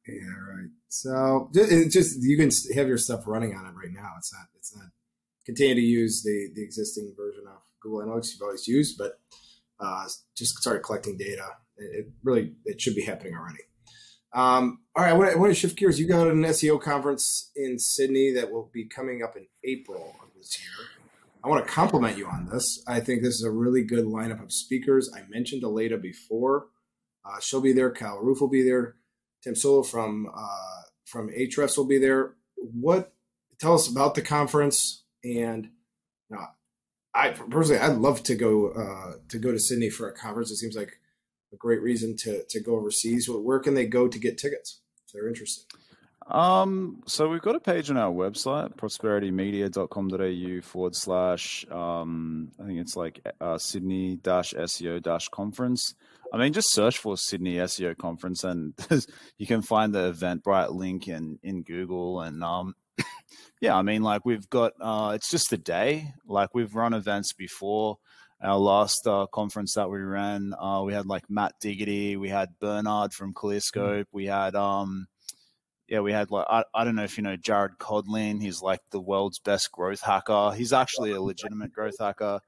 Yeah, 0.06 0.14
right. 0.48 0.70
So 0.88 1.50
it 1.54 1.90
just 1.90 2.22
you 2.22 2.36
can 2.36 2.50
have 2.76 2.88
your 2.88 2.98
stuff 2.98 3.26
running 3.26 3.54
on 3.54 3.66
it 3.66 3.74
right 3.76 3.92
now. 3.92 4.12
It's 4.18 4.32
not 4.32 4.46
it's 4.56 4.76
not 4.76 4.86
continue 5.46 5.74
to 5.74 5.80
use 5.80 6.22
the 6.22 6.50
the 6.54 6.62
existing 6.62 7.14
version 7.16 7.44
of 7.46 7.62
Google 7.80 8.00
Analytics 8.00 8.32
you've 8.32 8.42
always 8.42 8.66
used, 8.66 8.98
but 8.98 9.20
uh, 9.80 10.06
just 10.36 10.58
start 10.58 10.82
collecting 10.82 11.16
data. 11.16 11.46
It, 11.76 12.00
it 12.00 12.06
really 12.22 12.54
it 12.64 12.80
should 12.80 12.96
be 12.96 13.02
happening 13.02 13.34
already. 13.34 13.62
Um, 14.34 14.80
all 14.96 15.04
right, 15.04 15.10
I 15.10 15.12
want, 15.14 15.30
to, 15.30 15.36
I 15.36 15.40
want, 15.40 15.52
to, 15.52 15.58
shift 15.58 15.76
gears. 15.76 15.98
You 16.00 16.08
got 16.08 16.26
an 16.26 16.42
SEO 16.42 16.80
conference 16.80 17.52
in 17.54 17.78
Sydney 17.78 18.32
that 18.32 18.50
will 18.50 18.68
be 18.72 18.84
coming 18.84 19.22
up 19.22 19.36
in 19.36 19.46
April 19.64 20.16
of 20.20 20.28
this 20.36 20.58
year. 20.60 20.88
I 21.44 21.48
want 21.48 21.64
to 21.64 21.72
compliment 21.72 22.18
you 22.18 22.26
on 22.26 22.48
this. 22.50 22.82
I 22.88 23.00
think 23.00 23.22
this 23.22 23.34
is 23.34 23.44
a 23.44 23.50
really 23.50 23.84
good 23.84 24.06
lineup 24.06 24.42
of 24.42 24.52
speakers. 24.52 25.10
I 25.14 25.22
mentioned 25.28 25.62
Aleyda 25.62 25.98
before. 25.98 26.66
Uh, 27.24 27.38
she'll 27.40 27.60
be 27.60 27.72
there. 27.72 27.92
Kyle 27.92 28.18
Roof 28.18 28.40
will 28.40 28.48
be 28.48 28.62
there. 28.62 28.96
Tim 29.42 29.54
Soulo 29.54 29.86
from 29.86 30.26
uh, 30.34 30.82
from 31.04 31.28
Ahrefs 31.28 31.76
will 31.76 31.86
be 31.86 31.98
there. 31.98 32.34
What 32.56 33.12
tell 33.58 33.74
us 33.74 33.88
about 33.88 34.14
the 34.14 34.22
conference? 34.22 35.04
And 35.22 35.70
uh, 36.34 36.46
I 37.14 37.30
personally, 37.30 37.80
I'd 37.80 37.98
love 37.98 38.22
to 38.24 38.34
go 38.34 38.68
uh, 38.70 39.18
to 39.28 39.38
go 39.38 39.52
to 39.52 39.58
Sydney 39.58 39.90
for 39.90 40.08
a 40.08 40.14
conference. 40.14 40.50
It 40.50 40.56
seems 40.56 40.76
like 40.76 40.98
a 41.54 41.56
great 41.56 41.80
reason 41.80 42.16
to 42.18 42.44
to 42.48 42.60
go 42.60 42.76
overseas. 42.76 43.28
Where 43.28 43.60
can 43.60 43.74
they 43.74 43.86
go 43.86 44.08
to 44.08 44.18
get 44.18 44.38
tickets 44.38 44.80
if 45.06 45.12
they're 45.12 45.28
interested? 45.28 45.64
Um, 46.26 47.02
so 47.06 47.28
we've 47.28 47.42
got 47.42 47.54
a 47.54 47.60
page 47.60 47.90
on 47.90 47.98
our 47.98 48.10
website, 48.10 48.76
prosperitymedia.com.au 48.76 50.62
forward 50.62 50.96
slash, 50.96 51.66
um, 51.70 52.50
I 52.58 52.64
think 52.66 52.78
it's 52.80 52.96
like 52.96 53.20
uh, 53.40 53.58
Sydney 53.58 54.16
dash 54.16 54.54
SEO 54.54 55.02
dash 55.02 55.28
conference. 55.28 55.94
I 56.32 56.38
mean, 56.38 56.54
just 56.54 56.72
search 56.72 56.96
for 56.96 57.18
Sydney 57.18 57.56
SEO 57.56 57.94
conference 57.98 58.42
and 58.42 58.72
you 59.38 59.46
can 59.46 59.60
find 59.60 59.94
the 59.94 60.12
Eventbrite 60.12 60.74
link 60.74 61.08
in, 61.08 61.38
in 61.42 61.62
Google. 61.62 62.22
And, 62.22 62.42
um, 62.42 62.74
yeah, 63.60 63.76
I 63.76 63.82
mean, 63.82 64.02
like 64.02 64.24
we've 64.24 64.48
got, 64.48 64.72
uh, 64.80 65.12
it's 65.14 65.30
just 65.30 65.52
a 65.52 65.58
day. 65.58 66.14
Like 66.26 66.54
we've 66.54 66.74
run 66.74 66.94
events 66.94 67.34
before 67.34 67.98
our 68.44 68.58
last 68.58 69.06
uh, 69.06 69.26
conference 69.32 69.74
that 69.74 69.90
we 69.90 69.98
ran, 69.98 70.54
uh, 70.60 70.82
we 70.84 70.92
had 70.92 71.06
like 71.06 71.28
Matt 71.30 71.54
Diggity, 71.60 72.16
we 72.16 72.28
had 72.28 72.58
Bernard 72.60 73.12
from 73.12 73.32
ClearScope, 73.32 74.00
mm-hmm. 74.00 74.16
we 74.16 74.26
had 74.26 74.54
um, 74.54 75.08
yeah, 75.88 76.00
we 76.00 76.12
had 76.12 76.30
like 76.30 76.46
I, 76.48 76.64
I 76.74 76.84
don't 76.84 76.94
know 76.94 77.04
if 77.04 77.16
you 77.16 77.22
know 77.22 77.36
Jared 77.36 77.78
Codlin. 77.78 78.40
He's 78.40 78.62
like 78.62 78.80
the 78.90 79.00
world's 79.00 79.38
best 79.38 79.70
growth 79.72 80.00
hacker. 80.00 80.52
He's 80.56 80.72
actually 80.72 81.12
a 81.12 81.20
legitimate 81.20 81.72
growth 81.72 81.98
hacker. 81.98 82.40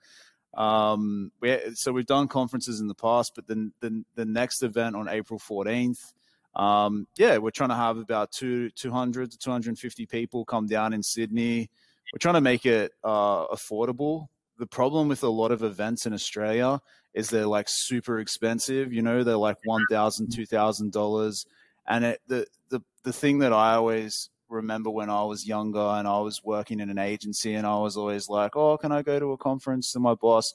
Um, 0.54 1.32
we 1.40 1.58
so 1.74 1.92
we've 1.92 2.06
done 2.06 2.28
conferences 2.28 2.80
in 2.80 2.88
the 2.88 2.94
past, 2.94 3.32
but 3.34 3.46
then 3.46 3.72
the, 3.80 4.04
the 4.14 4.24
next 4.24 4.62
event 4.62 4.96
on 4.96 5.08
April 5.08 5.38
fourteenth. 5.38 6.12
Um, 6.54 7.06
yeah, 7.18 7.36
we're 7.36 7.50
trying 7.50 7.68
to 7.68 7.74
have 7.74 7.98
about 7.98 8.32
two 8.32 8.70
200 8.70 9.30
to 9.30 9.38
250 9.38 10.06
people 10.06 10.46
come 10.46 10.66
down 10.66 10.94
in 10.94 11.02
Sydney. 11.02 11.68
We're 12.12 12.18
trying 12.18 12.36
to 12.36 12.40
make 12.40 12.64
it 12.64 12.92
uh, 13.04 13.46
affordable 13.48 14.28
the 14.58 14.66
problem 14.66 15.08
with 15.08 15.22
a 15.22 15.28
lot 15.28 15.52
of 15.52 15.62
events 15.62 16.06
in 16.06 16.12
Australia 16.12 16.80
is 17.14 17.30
they're 17.30 17.46
like 17.46 17.66
super 17.68 18.18
expensive. 18.18 18.92
You 18.92 19.02
know, 19.02 19.24
they're 19.24 19.36
like 19.36 19.58
one 19.64 19.84
thousand, 19.90 20.32
two 20.32 20.46
thousand 20.46 20.92
dollars, 20.92 21.46
and 21.86 22.04
it, 22.04 22.20
the 22.26 22.46
the 22.68 22.82
the 23.02 23.12
thing 23.12 23.38
that 23.40 23.52
I 23.52 23.74
always 23.74 24.30
remember 24.48 24.90
when 24.90 25.10
I 25.10 25.24
was 25.24 25.46
younger 25.46 25.80
and 25.80 26.06
I 26.06 26.20
was 26.20 26.42
working 26.44 26.78
in 26.80 26.90
an 26.90 26.98
agency 26.98 27.54
and 27.54 27.66
I 27.66 27.78
was 27.78 27.96
always 27.96 28.28
like, 28.28 28.56
"Oh, 28.56 28.76
can 28.76 28.92
I 28.92 29.02
go 29.02 29.18
to 29.18 29.32
a 29.32 29.38
conference?" 29.38 29.92
to 29.92 30.00
my 30.00 30.14
boss, 30.14 30.52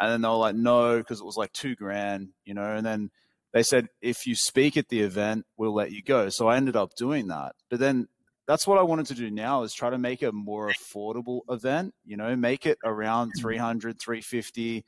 and 0.00 0.10
then 0.10 0.22
they 0.22 0.28
were 0.28 0.34
like, 0.34 0.56
"No," 0.56 0.98
because 0.98 1.20
it 1.20 1.26
was 1.26 1.36
like 1.36 1.52
two 1.52 1.74
grand, 1.74 2.28
you 2.44 2.54
know, 2.54 2.76
and 2.76 2.84
then 2.86 3.10
they 3.52 3.62
said 3.62 3.88
if 4.00 4.26
you 4.26 4.34
speak 4.34 4.76
at 4.76 4.88
the 4.88 5.00
event, 5.00 5.46
we'll 5.56 5.74
let 5.74 5.92
you 5.92 6.02
go. 6.02 6.28
So 6.28 6.48
I 6.48 6.56
ended 6.56 6.76
up 6.76 6.94
doing 6.96 7.28
that, 7.28 7.54
but 7.70 7.80
then 7.80 8.08
that's 8.46 8.66
what 8.66 8.78
I 8.78 8.82
wanted 8.82 9.06
to 9.06 9.14
do 9.14 9.30
now 9.30 9.62
is 9.62 9.72
try 9.72 9.90
to 9.90 9.98
make 9.98 10.22
a 10.22 10.32
more 10.32 10.70
affordable 10.70 11.40
event, 11.48 11.94
you 12.04 12.16
know, 12.16 12.34
make 12.36 12.66
it 12.66 12.78
around 12.84 13.32
mm. 13.38 13.40
300, 13.40 14.00
350, 14.00 14.84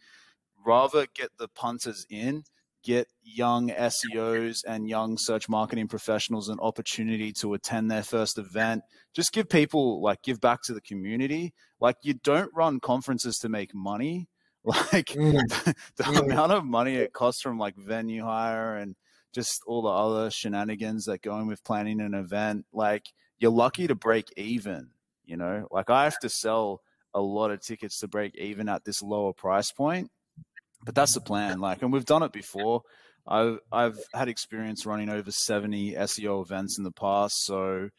rather 0.66 1.06
get 1.14 1.30
the 1.38 1.48
punters 1.48 2.06
in, 2.10 2.44
get 2.82 3.08
young 3.22 3.70
SEOs 3.70 4.58
and 4.66 4.88
young 4.88 5.16
search 5.18 5.48
marketing 5.48 5.88
professionals 5.88 6.48
an 6.48 6.58
opportunity 6.60 7.32
to 7.32 7.54
attend 7.54 7.90
their 7.90 8.02
first 8.02 8.38
event. 8.38 8.82
Just 9.14 9.32
give 9.32 9.48
people 9.48 10.02
like 10.02 10.22
give 10.22 10.40
back 10.40 10.60
to 10.64 10.74
the 10.74 10.80
community. 10.80 11.54
Like 11.80 11.96
you 12.02 12.14
don't 12.14 12.50
run 12.54 12.80
conferences 12.80 13.38
to 13.38 13.48
make 13.48 13.74
money. 13.74 14.28
Like 14.66 15.08
mm. 15.08 15.32
the, 15.64 15.74
the 15.96 16.04
mm. 16.04 16.24
amount 16.24 16.52
of 16.52 16.64
money 16.64 16.94
it 16.96 17.12
costs 17.12 17.42
from 17.42 17.58
like 17.58 17.76
venue 17.76 18.24
hire 18.24 18.78
and 18.78 18.96
just 19.34 19.60
all 19.66 19.82
the 19.82 19.90
other 19.90 20.30
shenanigans 20.30 21.04
that 21.04 21.20
go 21.20 21.38
in 21.38 21.46
with 21.46 21.62
planning 21.64 22.00
an 22.00 22.14
event, 22.14 22.64
like 22.72 23.12
you're 23.44 23.52
lucky 23.52 23.86
to 23.86 23.94
break 23.94 24.32
even. 24.38 24.88
You 25.26 25.36
know, 25.36 25.68
like 25.70 25.90
I 25.90 26.04
have 26.04 26.18
to 26.20 26.30
sell 26.30 26.80
a 27.12 27.20
lot 27.20 27.50
of 27.50 27.60
tickets 27.60 28.00
to 28.00 28.08
break 28.08 28.34
even 28.36 28.70
at 28.70 28.84
this 28.86 29.02
lower 29.02 29.34
price 29.34 29.70
point, 29.70 30.10
but 30.82 30.94
that's 30.94 31.12
the 31.12 31.20
plan. 31.20 31.60
Like, 31.60 31.82
and 31.82 31.92
we've 31.92 32.06
done 32.06 32.22
it 32.22 32.32
before. 32.32 32.82
I've 33.26 33.58
I've 33.70 33.98
had 34.14 34.28
experience 34.28 34.86
running 34.86 35.10
over 35.10 35.30
70 35.30 35.92
SEO 35.92 36.42
events 36.42 36.78
in 36.78 36.84
the 36.84 36.90
past, 36.90 37.44
so 37.44 37.90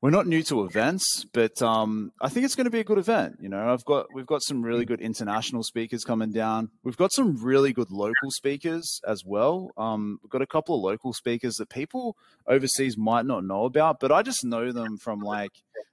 we're 0.00 0.10
not 0.10 0.26
new 0.26 0.42
to 0.44 0.64
events, 0.64 1.26
but 1.32 1.60
um, 1.60 2.12
I 2.20 2.30
think 2.30 2.46
it's 2.46 2.54
going 2.54 2.64
to 2.64 2.70
be 2.70 2.80
a 2.80 2.84
good 2.84 2.96
event. 2.96 3.38
You 3.40 3.50
know, 3.50 3.70
I've 3.70 3.84
got 3.84 4.06
we've 4.14 4.26
got 4.26 4.42
some 4.42 4.62
really 4.62 4.86
good 4.86 5.00
international 5.00 5.62
speakers 5.62 6.04
coming 6.04 6.32
down. 6.32 6.70
We've 6.82 6.96
got 6.96 7.12
some 7.12 7.36
really 7.42 7.72
good 7.72 7.90
local 7.90 8.30
speakers 8.30 9.00
as 9.06 9.24
well. 9.24 9.72
Um, 9.76 10.18
we've 10.22 10.30
got 10.30 10.42
a 10.42 10.46
couple 10.46 10.74
of 10.74 10.82
local 10.82 11.12
speakers 11.12 11.56
that 11.56 11.68
people 11.68 12.16
overseas 12.46 12.96
might 12.96 13.26
not 13.26 13.44
know 13.44 13.66
about, 13.66 14.00
but 14.00 14.10
I 14.10 14.22
just 14.22 14.42
know 14.42 14.72
them 14.72 14.96
from 14.96 15.20
like 15.20 15.52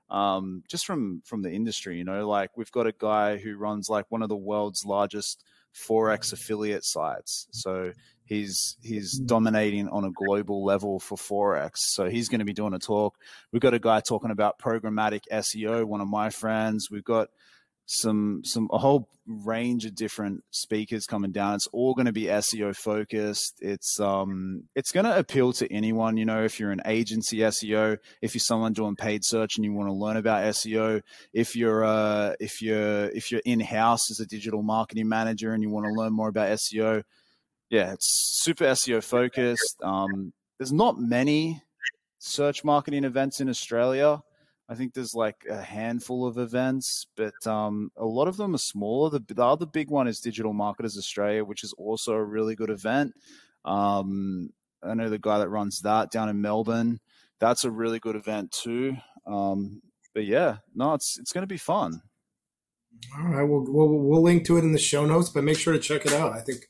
um, 0.09 0.63
just 0.69 0.85
from 0.85 1.21
from 1.25 1.41
the 1.41 1.51
industry. 1.51 1.97
You 1.97 2.05
know, 2.05 2.27
like 2.29 2.55
we've 2.55 2.71
got 2.71 2.87
a 2.87 2.93
guy 2.97 3.37
who 3.37 3.57
runs 3.57 3.89
like 3.89 4.05
one 4.09 4.21
of 4.21 4.29
the 4.29 4.37
world's 4.37 4.85
largest 4.85 5.43
forex 5.75 6.31
affiliate 6.31 6.85
sites. 6.85 7.47
So 7.51 7.91
He's 8.27 8.77
he's 8.81 9.17
dominating 9.17 9.87
on 9.89 10.03
a 10.03 10.11
global 10.11 10.63
level 10.63 10.99
for 10.99 11.17
forex. 11.17 11.77
So 11.77 12.09
he's 12.09 12.29
going 12.29 12.39
to 12.39 12.45
be 12.45 12.53
doing 12.53 12.73
a 12.73 12.79
talk. 12.79 13.15
We've 13.51 13.61
got 13.61 13.73
a 13.73 13.79
guy 13.79 14.01
talking 14.01 14.31
about 14.31 14.59
programmatic 14.59 15.21
SEO. 15.31 15.85
One 15.85 16.01
of 16.01 16.07
my 16.07 16.29
friends. 16.29 16.89
We've 16.91 17.03
got 17.03 17.29
some 17.87 18.41
some 18.43 18.69
a 18.71 18.77
whole 18.77 19.07
range 19.25 19.85
of 19.85 19.95
different 19.95 20.43
speakers 20.51 21.05
coming 21.05 21.31
down. 21.31 21.55
It's 21.55 21.67
all 21.67 21.93
going 21.93 22.05
to 22.05 22.11
be 22.11 22.25
SEO 22.25 22.75
focused. 22.75 23.59
It's 23.61 23.97
um 23.99 24.63
it's 24.75 24.91
going 24.91 25.05
to 25.05 25.17
appeal 25.17 25.53
to 25.53 25.71
anyone. 25.71 26.17
You 26.17 26.25
know, 26.25 26.43
if 26.43 26.59
you're 26.59 26.71
an 26.71 26.81
agency 26.85 27.37
SEO, 27.37 27.97
if 28.21 28.35
you're 28.35 28.39
someone 28.39 28.73
doing 28.73 28.97
paid 28.97 29.23
search 29.23 29.55
and 29.55 29.63
you 29.63 29.71
want 29.71 29.87
to 29.87 29.93
learn 29.93 30.17
about 30.17 30.43
SEO, 30.53 31.01
if 31.33 31.55
you're 31.55 31.85
uh 31.85 32.33
if 32.41 32.61
you're 32.61 33.05
if 33.05 33.31
you're 33.31 33.41
in 33.45 33.61
house 33.61 34.11
as 34.11 34.19
a 34.19 34.25
digital 34.25 34.61
marketing 34.61 35.07
manager 35.07 35.53
and 35.53 35.63
you 35.63 35.69
want 35.69 35.85
to 35.85 35.93
learn 35.93 36.11
more 36.11 36.27
about 36.27 36.49
SEO, 36.49 37.03
yeah, 37.69 37.93
it's 37.93 38.08
super 38.43 38.65
SEO 38.65 39.03
focused. 39.03 39.77
Um, 39.82 40.34
there's 40.58 40.73
not 40.73 40.99
many 40.99 41.62
search 42.19 42.63
marketing 42.63 43.03
events 43.03 43.41
in 43.41 43.49
Australia. 43.49 44.21
I 44.69 44.75
think 44.75 44.93
there's 44.93 45.15
like 45.15 45.45
a 45.49 45.62
handful 45.62 46.25
of 46.27 46.38
events, 46.38 47.08
but 47.15 47.45
um, 47.45 47.89
a 47.95 48.06
lot 48.06 48.27
of 48.27 48.36
them 48.36 48.53
are 48.53 48.60
smaller. 48.60 49.10
The, 49.10 49.34
the, 49.34 49.43
other 49.43 49.65
big 49.65 49.89
one 49.89 50.08
is 50.08 50.19
Digital 50.19 50.51
Marketers 50.51 50.97
Australia, 50.97 51.45
which 51.45 51.63
is 51.63 51.73
also 51.77 52.13
a 52.13 52.23
really 52.23 52.53
good 52.53 52.69
event. 52.69 53.13
Um, 53.63 54.49
I 54.84 54.93
know 54.93 55.10
the 55.10 55.19
guy 55.19 55.39
that 55.39 55.49
runs 55.49 55.82
that 55.82 56.12
down 56.12 56.27
in 56.27 56.41
Melbourne. 56.41 56.99
That's 57.39 57.63
a 57.63 57.71
really 57.71 57.99
good 57.99 58.17
event 58.17 58.51
too. 58.51 58.97
Um, 59.25 59.82
but 60.13 60.25
yeah, 60.25 60.58
no, 60.75 60.93
it's 60.93 61.17
it's 61.19 61.32
going 61.32 61.43
to 61.43 61.47
be 61.47 61.58
fun. 61.58 62.01
All 63.17 63.27
right, 63.27 63.43
we'll, 63.43 63.63
we'll 63.67 63.99
we'll 63.99 64.21
link 64.21 64.45
to 64.47 64.58
it 64.58 64.63
in 64.63 64.71
the 64.71 64.80
show 64.80 65.06
notes, 65.06 65.30
but 65.30 65.43
make 65.43 65.58
sure 65.58 65.73
to 65.73 65.80
check 65.80 66.06
it 66.06 66.13
out. 66.13 66.34
I 66.34 66.41
think 66.41 66.67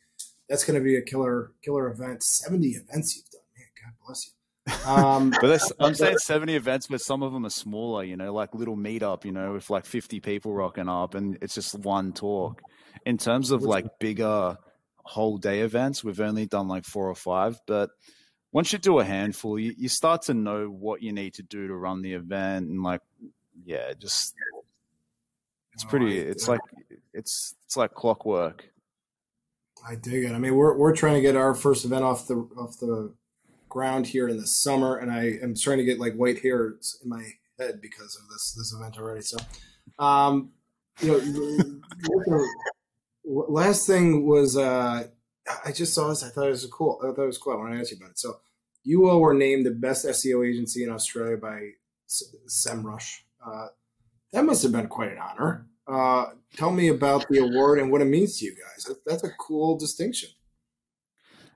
that's 0.49 0.63
going 0.63 0.79
to 0.79 0.83
be 0.83 0.95
a 0.95 1.01
killer 1.01 1.51
killer 1.63 1.89
event. 1.89 2.23
Seventy 2.23 2.69
events 2.69 3.15
you've 3.15 3.29
done, 3.29 3.41
man. 3.57 3.67
God 3.83 3.93
bless 4.05 4.27
you. 4.27 4.33
Um, 4.85 5.33
but 5.41 5.61
I'm 5.79 5.95
saying 5.95 6.17
70 6.17 6.55
events, 6.55 6.87
but 6.87 7.01
some 7.01 7.23
of 7.23 7.33
them 7.33 7.45
are 7.45 7.49
smaller, 7.49 8.03
you 8.03 8.17
know, 8.17 8.33
like 8.33 8.53
little 8.53 8.75
meetup, 8.75 9.25
you 9.25 9.31
know, 9.31 9.53
with 9.53 9.69
like 9.69 9.85
50 9.85 10.19
people 10.19 10.53
rocking 10.53 10.89
up 10.89 11.15
and 11.15 11.37
it's 11.41 11.55
just 11.55 11.77
one 11.79 12.13
talk. 12.13 12.61
In 13.05 13.17
terms 13.17 13.51
of 13.51 13.63
like 13.63 13.99
bigger 13.99 14.57
whole 14.97 15.37
day 15.37 15.61
events, 15.61 16.03
we've 16.03 16.19
only 16.19 16.45
done 16.45 16.67
like 16.67 16.83
four 16.83 17.09
or 17.09 17.15
five, 17.15 17.59
but 17.65 17.91
once 18.51 18.73
you 18.73 18.79
do 18.79 18.99
a 18.99 19.05
handful, 19.05 19.57
you, 19.57 19.73
you 19.77 19.87
start 19.87 20.23
to 20.23 20.33
know 20.33 20.67
what 20.67 21.01
you 21.01 21.13
need 21.13 21.35
to 21.35 21.43
do 21.43 21.67
to 21.67 21.75
run 21.75 22.01
the 22.01 22.13
event 22.13 22.67
and 22.69 22.83
like, 22.83 23.01
yeah, 23.63 23.93
just 23.97 24.35
it's 25.73 25.83
pretty, 25.83 26.17
it's 26.17 26.47
like, 26.47 26.61
it's, 27.13 27.55
it's 27.65 27.77
like 27.77 27.93
clockwork. 27.93 28.69
I 29.85 29.95
dig 29.95 30.23
it. 30.23 30.31
I 30.31 30.39
mean, 30.39 30.55
we're, 30.55 30.77
we're 30.77 30.95
trying 30.95 31.15
to 31.15 31.21
get 31.21 31.35
our 31.35 31.53
first 31.53 31.83
event 31.83 32.03
off 32.03 32.27
the, 32.27 32.35
off 32.57 32.79
the, 32.79 33.13
ground 33.69 34.07
here 34.07 34.27
in 34.27 34.37
the 34.37 34.47
summer, 34.47 34.97
and 34.97 35.11
I 35.11 35.37
am 35.43 35.55
starting 35.55 35.85
to 35.85 35.91
get 35.91 35.99
like 35.99 36.15
white 36.15 36.39
hairs 36.39 36.99
in 37.03 37.09
my 37.09 37.23
head 37.59 37.81
because 37.81 38.15
of 38.15 38.27
this 38.29 38.53
this 38.53 38.73
event 38.73 38.97
already. 38.97 39.21
So, 39.21 39.37
um, 39.99 40.51
you 40.99 41.09
know, 42.27 42.47
last 43.49 43.85
thing 43.85 44.25
was 44.25 44.57
uh, 44.57 45.07
I 45.65 45.71
just 45.71 45.93
saw 45.93 46.09
this. 46.09 46.23
I 46.23 46.29
thought 46.29 46.47
it 46.47 46.51
was 46.51 46.65
cool. 46.65 46.99
I 47.03 47.11
thought 47.13 47.23
it 47.23 47.27
was 47.27 47.37
cool. 47.37 47.53
I 47.53 47.57
want 47.57 47.73
to 47.73 47.79
ask 47.79 47.91
you 47.91 47.97
about 47.97 48.11
it. 48.11 48.19
So, 48.19 48.39
you 48.83 49.07
all 49.07 49.19
were 49.19 49.33
named 49.33 49.65
the 49.65 49.71
best 49.71 50.05
SEO 50.05 50.47
agency 50.47 50.83
in 50.83 50.89
Australia 50.89 51.37
by 51.37 51.71
SEMrush. 52.47 53.21
Uh, 53.45 53.67
that 54.31 54.45
must 54.45 54.63
have 54.63 54.71
been 54.71 54.87
quite 54.87 55.11
an 55.11 55.19
honor. 55.19 55.67
Uh, 55.87 56.27
tell 56.55 56.71
me 56.71 56.89
about 56.89 57.27
the 57.29 57.39
award 57.39 57.79
and 57.79 57.91
what 57.91 58.01
it 58.01 58.05
means 58.05 58.39
to 58.39 58.45
you 58.45 58.55
guys. 58.55 58.95
That's 59.05 59.23
a 59.23 59.29
cool 59.39 59.77
distinction. 59.77 60.29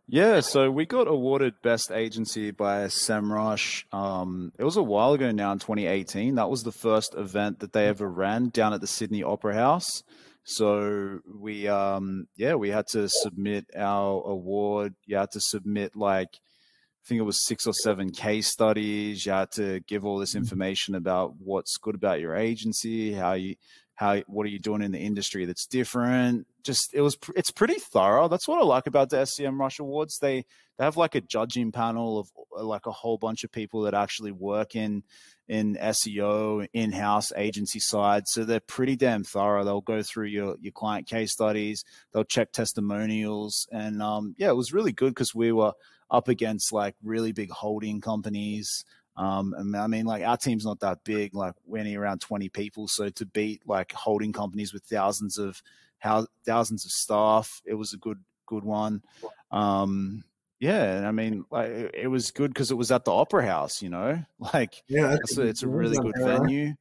Yeah, 0.07 0.41
so 0.41 0.69
we 0.69 0.85
got 0.85 1.07
awarded 1.07 1.53
Best 1.63 1.89
Agency 1.89 2.51
by 2.51 2.85
SEMrush. 2.87 3.85
Um, 3.93 4.51
it 4.59 4.65
was 4.65 4.75
a 4.75 4.83
while 4.83 5.13
ago 5.13 5.31
now 5.31 5.53
in 5.53 5.59
2018. 5.59 6.35
That 6.35 6.49
was 6.49 6.63
the 6.63 6.71
first 6.73 7.15
event 7.15 7.59
that 7.59 7.71
they 7.71 7.87
ever 7.87 8.09
ran 8.09 8.49
down 8.49 8.73
at 8.73 8.81
the 8.81 8.87
Sydney 8.87 9.23
Opera 9.23 9.53
House. 9.53 10.03
So 10.43 11.19
we, 11.33 11.67
um, 11.69 12.27
yeah, 12.35 12.55
we 12.55 12.69
had 12.71 12.87
to 12.87 13.07
submit 13.07 13.67
our 13.73 14.21
award. 14.25 14.95
You 15.05 15.15
had 15.15 15.31
to 15.31 15.39
submit 15.39 15.95
like, 15.95 16.29
I 16.33 17.07
think 17.07 17.19
it 17.19 17.23
was 17.23 17.45
six 17.45 17.65
or 17.65 17.73
seven 17.73 18.11
case 18.11 18.47
studies. 18.47 19.25
You 19.25 19.31
had 19.31 19.51
to 19.53 19.79
give 19.87 20.03
all 20.03 20.17
this 20.17 20.35
information 20.35 20.93
about 20.93 21.35
what's 21.39 21.77
good 21.77 21.95
about 21.95 22.19
your 22.19 22.35
agency, 22.35 23.13
how 23.13 23.33
you 23.33 23.55
how 23.95 24.19
what 24.27 24.45
are 24.45 24.49
you 24.49 24.59
doing 24.59 24.81
in 24.81 24.91
the 24.91 24.99
industry 24.99 25.45
that's 25.45 25.67
different? 25.67 26.47
Just 26.63 26.93
it 26.93 27.01
was 27.01 27.17
it's 27.35 27.51
pretty 27.51 27.75
thorough. 27.75 28.27
That's 28.27 28.47
what 28.47 28.59
i 28.59 28.63
like 28.63 28.87
about 28.87 29.09
the 29.09 29.17
SEMrush 29.17 29.79
awards. 29.79 30.19
They 30.19 30.45
they 30.77 30.85
have 30.85 30.97
like 30.97 31.15
a 31.15 31.21
judging 31.21 31.71
panel 31.71 32.19
of 32.19 32.31
uh, 32.57 32.63
like 32.63 32.85
a 32.87 32.91
whole 32.91 33.17
bunch 33.17 33.43
of 33.43 33.51
people 33.51 33.81
that 33.81 33.93
actually 33.93 34.31
work 34.31 34.75
in 34.75 35.03
in 35.47 35.75
seo 35.75 36.67
in-house 36.73 37.31
agency 37.35 37.79
side. 37.79 38.27
So 38.27 38.43
they're 38.43 38.59
pretty 38.59 38.95
damn 38.95 39.23
thorough. 39.23 39.63
They'll 39.63 39.81
go 39.81 40.01
through 40.01 40.27
your 40.27 40.55
your 40.59 40.71
client 40.71 41.07
case 41.07 41.31
studies. 41.31 41.83
They'll 42.13 42.23
check 42.23 42.51
testimonials. 42.51 43.67
And 43.71 44.01
um 44.01 44.35
yeah 44.37 44.49
it 44.49 44.55
was 44.55 44.73
really 44.73 44.93
good 44.93 45.09
because 45.09 45.35
we 45.35 45.51
were 45.51 45.73
up 46.09 46.27
against 46.27 46.73
like 46.73 46.95
really 47.03 47.31
big 47.31 47.51
holding 47.51 48.01
companies 48.01 48.83
um, 49.17 49.53
and 49.57 49.75
I 49.75 49.87
mean, 49.87 50.05
like 50.05 50.23
our 50.23 50.37
team's 50.37 50.65
not 50.65 50.79
that 50.79 51.03
big, 51.03 51.35
like 51.35 51.53
we're 51.65 51.79
only 51.79 51.95
around 51.95 52.21
20 52.21 52.49
people. 52.49 52.87
So 52.87 53.09
to 53.09 53.25
beat 53.25 53.61
like 53.67 53.91
holding 53.91 54.31
companies 54.31 54.73
with 54.73 54.83
thousands 54.83 55.37
of 55.37 55.61
how 55.99 56.27
thousands 56.45 56.85
of 56.85 56.91
staff, 56.91 57.61
it 57.65 57.73
was 57.73 57.93
a 57.93 57.97
good, 57.97 58.19
good 58.45 58.63
one. 58.63 59.03
Um, 59.51 60.23
yeah, 60.59 60.97
And 60.97 61.07
I 61.07 61.11
mean, 61.11 61.43
like 61.49 61.71
it 61.93 62.07
was 62.07 62.31
good 62.31 62.53
because 62.53 62.69
it 62.69 62.75
was 62.75 62.91
at 62.91 63.03
the 63.03 63.11
Opera 63.11 63.45
House, 63.45 63.81
you 63.81 63.89
know, 63.89 64.23
like 64.53 64.83
yeah, 64.87 65.15
it's 65.19 65.37
a, 65.37 65.41
it's 65.41 65.63
a 65.63 65.67
really 65.67 65.97
good 65.97 66.15
venue. 66.17 66.73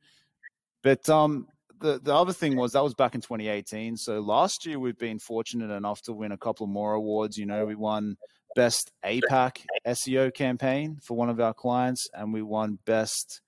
But 0.82 1.08
um, 1.08 1.48
the 1.80 1.98
the 1.98 2.14
other 2.14 2.32
thing 2.32 2.56
was 2.56 2.72
that 2.72 2.84
was 2.84 2.94
back 2.94 3.14
in 3.14 3.22
2018. 3.22 3.96
So 3.96 4.20
last 4.20 4.66
year 4.66 4.78
we've 4.78 4.98
been 4.98 5.18
fortunate 5.18 5.70
enough 5.74 6.02
to 6.02 6.12
win 6.12 6.32
a 6.32 6.38
couple 6.38 6.66
more 6.66 6.92
awards. 6.92 7.38
You 7.38 7.46
know, 7.46 7.64
we 7.64 7.74
won 7.74 8.16
best 8.54 8.92
APAC 9.04 9.64
SEO 9.86 10.32
campaign 10.32 10.98
for 11.02 11.16
one 11.16 11.30
of 11.30 11.40
our 11.40 11.54
clients, 11.54 12.08
and 12.12 12.32
we 12.32 12.42
won 12.42 12.78
best. 12.84 13.40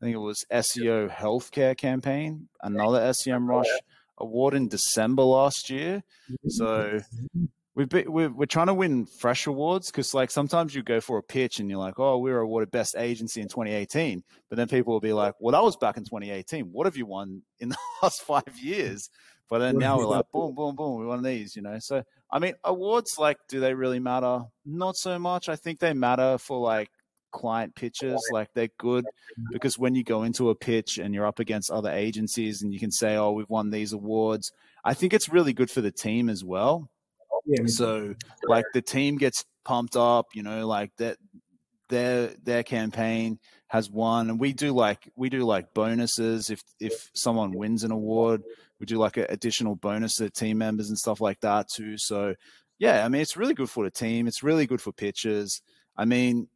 I 0.00 0.06
think 0.06 0.14
it 0.14 0.18
was 0.18 0.44
SEO 0.52 1.10
healthcare 1.10 1.76
campaign, 1.76 2.48
another 2.62 3.00
SEMrush 3.00 3.64
oh, 3.66 3.78
award 4.18 4.54
in 4.54 4.68
December 4.68 5.22
last 5.22 5.70
year. 5.70 6.02
So 6.48 6.66
mm-hmm. 6.66 7.44
we've 7.74 7.88
been, 7.88 8.12
we're, 8.12 8.30
we're 8.30 8.46
trying 8.46 8.66
to 8.66 8.74
win 8.74 9.06
fresh 9.06 9.46
awards 9.46 9.90
because 9.90 10.12
like 10.12 10.30
sometimes 10.30 10.74
you 10.74 10.82
go 10.82 11.00
for 11.00 11.16
a 11.16 11.22
pitch 11.22 11.60
and 11.60 11.70
you're 11.70 11.78
like, 11.78 11.98
oh, 11.98 12.18
we 12.18 12.30
were 12.30 12.40
awarded 12.40 12.70
best 12.70 12.94
agency 12.98 13.40
in 13.40 13.48
2018, 13.48 14.22
but 14.50 14.56
then 14.56 14.68
people 14.68 14.92
will 14.92 15.00
be 15.00 15.14
like, 15.14 15.34
well, 15.40 15.52
that 15.52 15.62
was 15.62 15.76
back 15.76 15.96
in 15.96 16.04
2018. 16.04 16.66
What 16.66 16.86
have 16.86 16.98
you 16.98 17.06
won 17.06 17.42
in 17.58 17.70
the 17.70 17.78
last 18.02 18.22
five 18.22 18.58
years? 18.60 19.08
But 19.48 19.60
then 19.60 19.78
now 19.78 19.98
we're 19.98 20.06
like, 20.06 20.30
boom, 20.32 20.54
boom, 20.54 20.74
boom, 20.74 20.98
we 20.98 21.06
won 21.06 21.22
these, 21.22 21.54
you 21.54 21.62
know. 21.62 21.78
So 21.78 22.02
I 22.30 22.38
mean, 22.38 22.54
awards 22.64 23.18
like, 23.18 23.38
do 23.48 23.60
they 23.60 23.74
really 23.74 24.00
matter? 24.00 24.42
Not 24.64 24.96
so 24.96 25.18
much. 25.18 25.48
I 25.48 25.56
think 25.56 25.78
they 25.78 25.92
matter 25.92 26.38
for 26.38 26.58
like 26.58 26.90
client 27.32 27.74
pitches. 27.74 28.20
Like 28.32 28.48
they're 28.54 28.68
good 28.78 29.04
because 29.52 29.78
when 29.78 29.94
you 29.94 30.02
go 30.02 30.24
into 30.24 30.50
a 30.50 30.54
pitch 30.54 30.98
and 30.98 31.14
you're 31.14 31.26
up 31.26 31.38
against 31.38 31.70
other 31.70 31.90
agencies 31.90 32.62
and 32.62 32.72
you 32.72 32.80
can 32.80 32.90
say, 32.90 33.16
"Oh, 33.16 33.32
we've 33.32 33.48
won 33.48 33.70
these 33.70 33.92
awards," 33.92 34.52
I 34.84 34.94
think 34.94 35.12
it's 35.12 35.28
really 35.28 35.52
good 35.52 35.70
for 35.70 35.80
the 35.80 35.92
team 35.92 36.28
as 36.28 36.42
well. 36.42 36.90
Yeah, 37.44 37.66
so 37.66 38.14
like 38.48 38.64
the 38.72 38.82
team 38.82 39.18
gets 39.18 39.44
pumped 39.64 39.96
up, 39.96 40.26
you 40.34 40.42
know, 40.42 40.66
like 40.66 40.90
that 40.96 41.18
their 41.88 42.28
their 42.42 42.62
campaign 42.62 43.38
has 43.68 43.90
won 43.90 44.30
and 44.30 44.40
we 44.40 44.52
do 44.52 44.72
like 44.72 45.08
we 45.16 45.28
do 45.28 45.44
like 45.44 45.72
bonuses 45.74 46.50
if 46.50 46.62
if 46.80 47.10
someone 47.14 47.52
wins 47.52 47.84
an 47.84 47.90
award 47.90 48.42
we 48.78 48.86
do 48.86 48.98
like 48.98 49.16
an 49.16 49.26
additional 49.28 49.74
bonus 49.74 50.16
to 50.16 50.30
team 50.30 50.58
members 50.58 50.88
and 50.88 50.98
stuff 50.98 51.20
like 51.20 51.40
that 51.40 51.68
too? 51.68 51.98
So 51.98 52.34
yeah 52.78 53.06
i 53.06 53.08
mean 53.08 53.22
it's 53.22 53.38
really 53.38 53.54
good 53.54 53.70
for 53.70 53.84
the 53.84 53.90
team. 53.90 54.26
It's 54.26 54.42
really 54.42 54.66
good 54.66 54.80
for 54.80 54.92
pitchers. 54.92 55.62
I 55.96 56.04
mean 56.04 56.48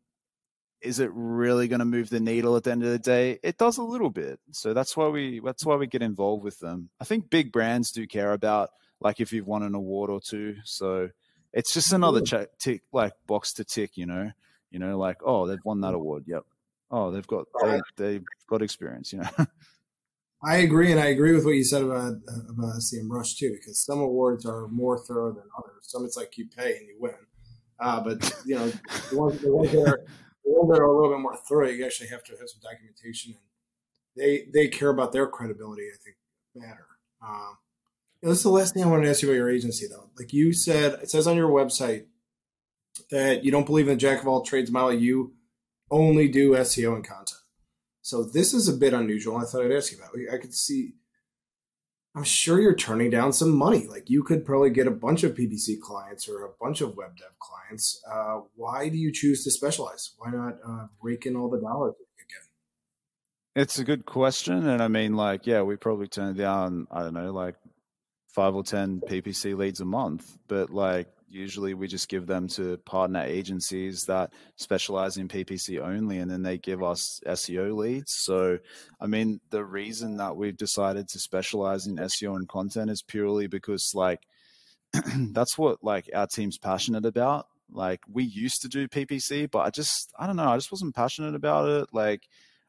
is 0.81 0.99
it 0.99 1.11
really 1.13 1.69
going 1.69 1.81
to 1.81 1.85
move 1.85 2.09
the 2.09 2.21
needle 2.21 2.57
at 2.57 2.65
the 2.65 2.71
end 2.71 2.83
of 2.83 2.91
the 2.91 2.99
day? 2.99 3.39
It 3.43 3.59
does 3.59 3.77
a 3.77 3.83
little 3.83 4.09
bit. 4.11 4.41
So 4.53 4.73
that's 4.73 4.97
why 4.97 5.09
we 5.09 5.41
that's 5.45 5.65
why 5.65 5.77
we 5.77 5.87
get 5.87 6.03
involved 6.03 6.43
with 6.43 6.59
them. 6.59 6.89
I 7.01 7.05
think 7.05 7.31
big 7.31 7.53
brands 7.53 7.93
do 7.93 8.07
care 8.07 8.33
about 8.33 8.71
like 9.01 9.21
if 9.21 9.33
you've 9.33 9.47
won 9.47 9.63
an 9.63 9.75
award 9.75 10.11
or 10.11 10.21
two. 10.21 10.57
So 10.65 11.11
it's 11.53 11.75
just 11.75 11.93
another 11.93 12.21
check 12.21 12.49
tick 12.59 12.83
like 12.93 13.13
box 13.27 13.55
to 13.55 13.65
tick 13.65 13.97
you 13.97 14.07
know? 14.07 14.31
You 14.71 14.79
know 14.79 14.99
like 14.99 15.19
oh 15.25 15.47
they've 15.47 15.65
won 15.65 15.81
that 15.83 15.89
mm-hmm. 15.89 15.97
award. 15.97 16.25
Yep. 16.27 16.45
Oh, 16.91 17.11
they've 17.11 17.27
got 17.27 17.47
they, 17.63 17.81
they've 17.97 18.25
got 18.49 18.63
experience, 18.63 19.13
you 19.13 19.21
know. 19.21 19.31
I 20.43 20.59
agree, 20.59 20.91
and 20.91 21.01
I 21.01 21.07
agree 21.07 21.35
with 21.35 21.45
what 21.45 21.55
you 21.55 21.65
said 21.65 21.83
about 21.83 22.15
about 22.49 22.77
SEMrush 22.77 23.37
too, 23.37 23.53
because 23.53 23.79
some 23.85 24.01
awards 24.01 24.47
are 24.47 24.69
more 24.69 24.99
thorough 24.99 25.33
than 25.33 25.45
others. 25.59 25.83
Some 25.83 26.05
it's 26.05 26.17
like 26.17 26.39
you 26.39 26.47
pay 26.49 26.77
and 26.79 26.89
you 26.89 26.97
win, 26.99 27.15
uh, 27.79 28.01
but 28.01 28.33
you 28.47 28.55
know 28.55 28.69
the 29.11 29.19
ones, 29.19 29.41
the 29.41 29.55
ones 29.55 29.71
that 29.73 29.87
are 29.87 30.01
the 30.45 30.51
ones 30.51 30.71
that 30.71 30.81
are 30.81 30.87
a 30.87 30.95
little 30.95 31.15
bit 31.15 31.21
more 31.21 31.37
thorough, 31.37 31.69
you 31.69 31.85
actually 31.85 32.09
have 32.09 32.25
to 32.25 32.33
have 32.33 32.49
some 32.49 32.61
documentation, 32.63 33.35
and 33.35 33.43
they 34.17 34.47
they 34.53 34.69
care 34.69 34.89
about 34.89 35.13
their 35.13 35.27
credibility. 35.27 35.83
I 35.83 35.97
think 36.03 36.17
matter. 36.55 36.87
Um, 37.23 37.59
this 38.23 38.39
is 38.39 38.43
the 38.43 38.51
last 38.51 38.75
thing 38.75 38.83
I 38.83 38.87
want 38.87 39.03
to 39.03 39.11
ask 39.11 39.23
you 39.23 39.29
about 39.29 39.37
your 39.37 39.51
agency, 39.51 39.87
though. 39.89 40.11
Like 40.19 40.33
you 40.33 40.53
said, 40.53 40.95
it 41.03 41.11
says 41.11 41.27
on 41.27 41.37
your 41.37 41.51
website 41.51 42.05
that 43.11 43.45
you 43.45 43.51
don't 43.51 43.67
believe 43.67 43.89
in 43.89 43.95
the 43.95 44.01
jack 44.01 44.21
of 44.21 44.29
all 44.29 44.43
trades 44.43 44.71
model. 44.71 44.93
You 44.93 45.35
only 45.91 46.29
do 46.29 46.53
SEO 46.53 46.95
and 46.95 47.07
content. 47.07 47.40
So 48.11 48.25
this 48.25 48.53
is 48.53 48.69
a 48.69 48.73
bit 48.73 48.93
unusual. 48.93 49.37
I 49.37 49.45
thought 49.45 49.65
I'd 49.65 49.71
ask 49.71 49.93
you 49.93 49.99
about. 49.99 50.35
I 50.35 50.39
could 50.39 50.53
see 50.53 50.95
I'm 52.17 52.25
sure 52.25 52.61
you're 52.61 52.75
turning 52.75 53.11
down 53.11 53.33
some 53.33 53.53
money. 53.57 53.87
Like 53.87 54.11
you 54.11 54.25
could 54.25 54.45
probably 54.45 54.71
get 54.71 54.89
a 54.89 54.91
bunch 54.91 55.23
of 55.23 55.35
PPC 55.35 55.81
clients 55.81 56.29
or 56.29 56.45
a 56.45 56.51
bunch 56.61 56.81
of 56.81 56.97
web 56.97 57.17
dev 57.17 57.39
clients. 57.39 58.03
Uh, 58.11 58.41
why 58.57 58.89
do 58.89 58.97
you 58.97 59.13
choose 59.13 59.45
to 59.45 59.51
specialize? 59.53 60.11
Why 60.19 60.33
not 60.33 60.59
uh, 60.67 60.87
rake 61.01 61.25
in 61.25 61.37
all 61.37 61.49
the 61.49 61.61
dollars 61.61 61.95
again? 61.95 62.49
It's 63.55 63.79
a 63.79 63.85
good 63.85 64.07
question, 64.07 64.67
and 64.67 64.83
I 64.83 64.89
mean, 64.89 65.15
like, 65.15 65.47
yeah, 65.47 65.63
we 65.63 65.77
probably 65.77 66.09
turn 66.09 66.37
down 66.37 66.89
I 66.91 67.03
don't 67.03 67.15
know, 67.15 67.33
like 67.33 67.55
five 68.35 68.57
or 68.57 68.65
ten 68.65 69.01
PPC 69.01 69.57
leads 69.57 69.81
a 69.81 69.85
month, 69.85 70.37
but 70.49 70.71
like 70.71 71.07
usually 71.31 71.75
we 71.75 71.87
just 71.87 72.09
give 72.09 72.27
them 72.27 72.49
to 72.49 72.77
partner 72.79 73.23
agencies 73.23 74.03
that 74.03 74.33
specialize 74.57 75.17
in 75.17 75.29
PPC 75.29 75.81
only, 75.81 76.19
and 76.19 76.31
then 76.31 76.43
they 76.43 76.59
give 76.59 76.83
us 76.83 77.21
SEO 77.27 77.75
leads. 77.77 78.13
So, 78.13 78.59
I 79.01 79.07
mean, 79.07 79.41
the 79.51 79.65
reason 79.65 80.17
that 80.17 80.37
we've 80.37 80.57
decided 80.57 81.09
to 81.09 81.19
specialize 81.19 81.87
in 81.87 81.97
SEO 81.97 82.37
and 82.37 82.49
content 82.49 82.91
is 82.91 83.03
purely 83.03 83.47
because, 83.47 83.93
like, 83.95 84.21
that's 85.33 85.57
what 85.57 85.83
like 85.85 86.11
our 86.15 86.27
team's 86.27 86.59
passionate 86.59 87.07
about. 87.07 87.47
Like, 87.73 88.01
we 88.11 88.25
used 88.25 88.63
to 88.63 88.69
do 88.69 88.89
PPC, 88.89 89.49
but 89.51 89.61
I 89.61 89.71
just, 89.71 90.13
I 90.19 90.27
don't 90.27 90.37
know, 90.37 90.49
I 90.49 90.57
just 90.57 90.73
wasn't 90.73 90.97
passionate 90.97 91.37
about 91.37 91.69
it. 91.69 91.89
Like, 91.93 92.23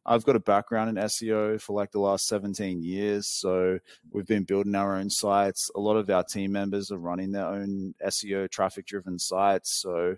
I've 0.06 0.24
got 0.26 0.36
a 0.36 0.40
background 0.40 0.90
in 0.90 1.04
SEO 1.04 1.62
for 1.62 1.74
like 1.74 1.92
the 1.92 2.00
last 2.00 2.26
17 2.26 2.82
years. 2.82 3.28
So 3.28 3.80
we've 4.12 4.26
been 4.26 4.44
building 4.44 4.76
our 4.76 4.96
own 4.96 5.10
sites. 5.10 5.70
A 5.76 5.80
lot 5.80 5.96
of 5.96 6.10
our 6.10 6.24
team 6.24 6.54
members 6.54 6.92
are 6.92 6.98
running 6.98 7.32
their 7.32 7.46
own 7.46 7.94
SEO 8.06 8.50
traffic 8.50 8.88
driven 8.88 9.20
sites. 9.20 9.80
So 9.82 10.18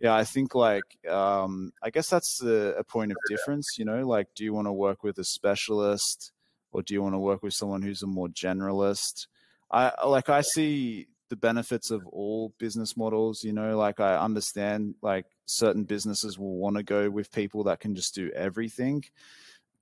yeah, 0.00 0.14
I 0.14 0.24
think 0.24 0.54
like, 0.54 0.82
um, 1.08 1.72
I 1.82 1.90
guess 1.90 2.08
that's 2.08 2.42
a, 2.42 2.74
a 2.78 2.84
point 2.84 3.12
of 3.12 3.18
difference, 3.28 3.76
you 3.78 3.84
know, 3.84 4.06
like, 4.06 4.28
do 4.34 4.42
you 4.44 4.52
want 4.52 4.66
to 4.66 4.72
work 4.72 5.04
with 5.04 5.18
a 5.18 5.24
specialist 5.24 6.32
or 6.72 6.82
do 6.82 6.94
you 6.94 7.02
want 7.02 7.14
to 7.14 7.18
work 7.18 7.42
with 7.42 7.54
someone 7.54 7.82
who's 7.82 8.02
a 8.02 8.06
more 8.06 8.28
generalist? 8.28 9.26
I 9.70 9.92
like, 10.04 10.28
I 10.28 10.40
see 10.40 11.06
the 11.28 11.36
benefits 11.36 11.92
of 11.92 12.04
all 12.06 12.52
business 12.58 12.96
models, 12.96 13.44
you 13.44 13.52
know, 13.52 13.78
like 13.78 14.00
I 14.00 14.16
understand 14.16 14.96
like 15.00 15.26
certain 15.50 15.84
businesses 15.84 16.38
will 16.38 16.56
want 16.56 16.76
to 16.76 16.82
go 16.82 17.10
with 17.10 17.32
people 17.32 17.64
that 17.64 17.80
can 17.80 17.94
just 17.94 18.14
do 18.14 18.30
everything. 18.34 19.04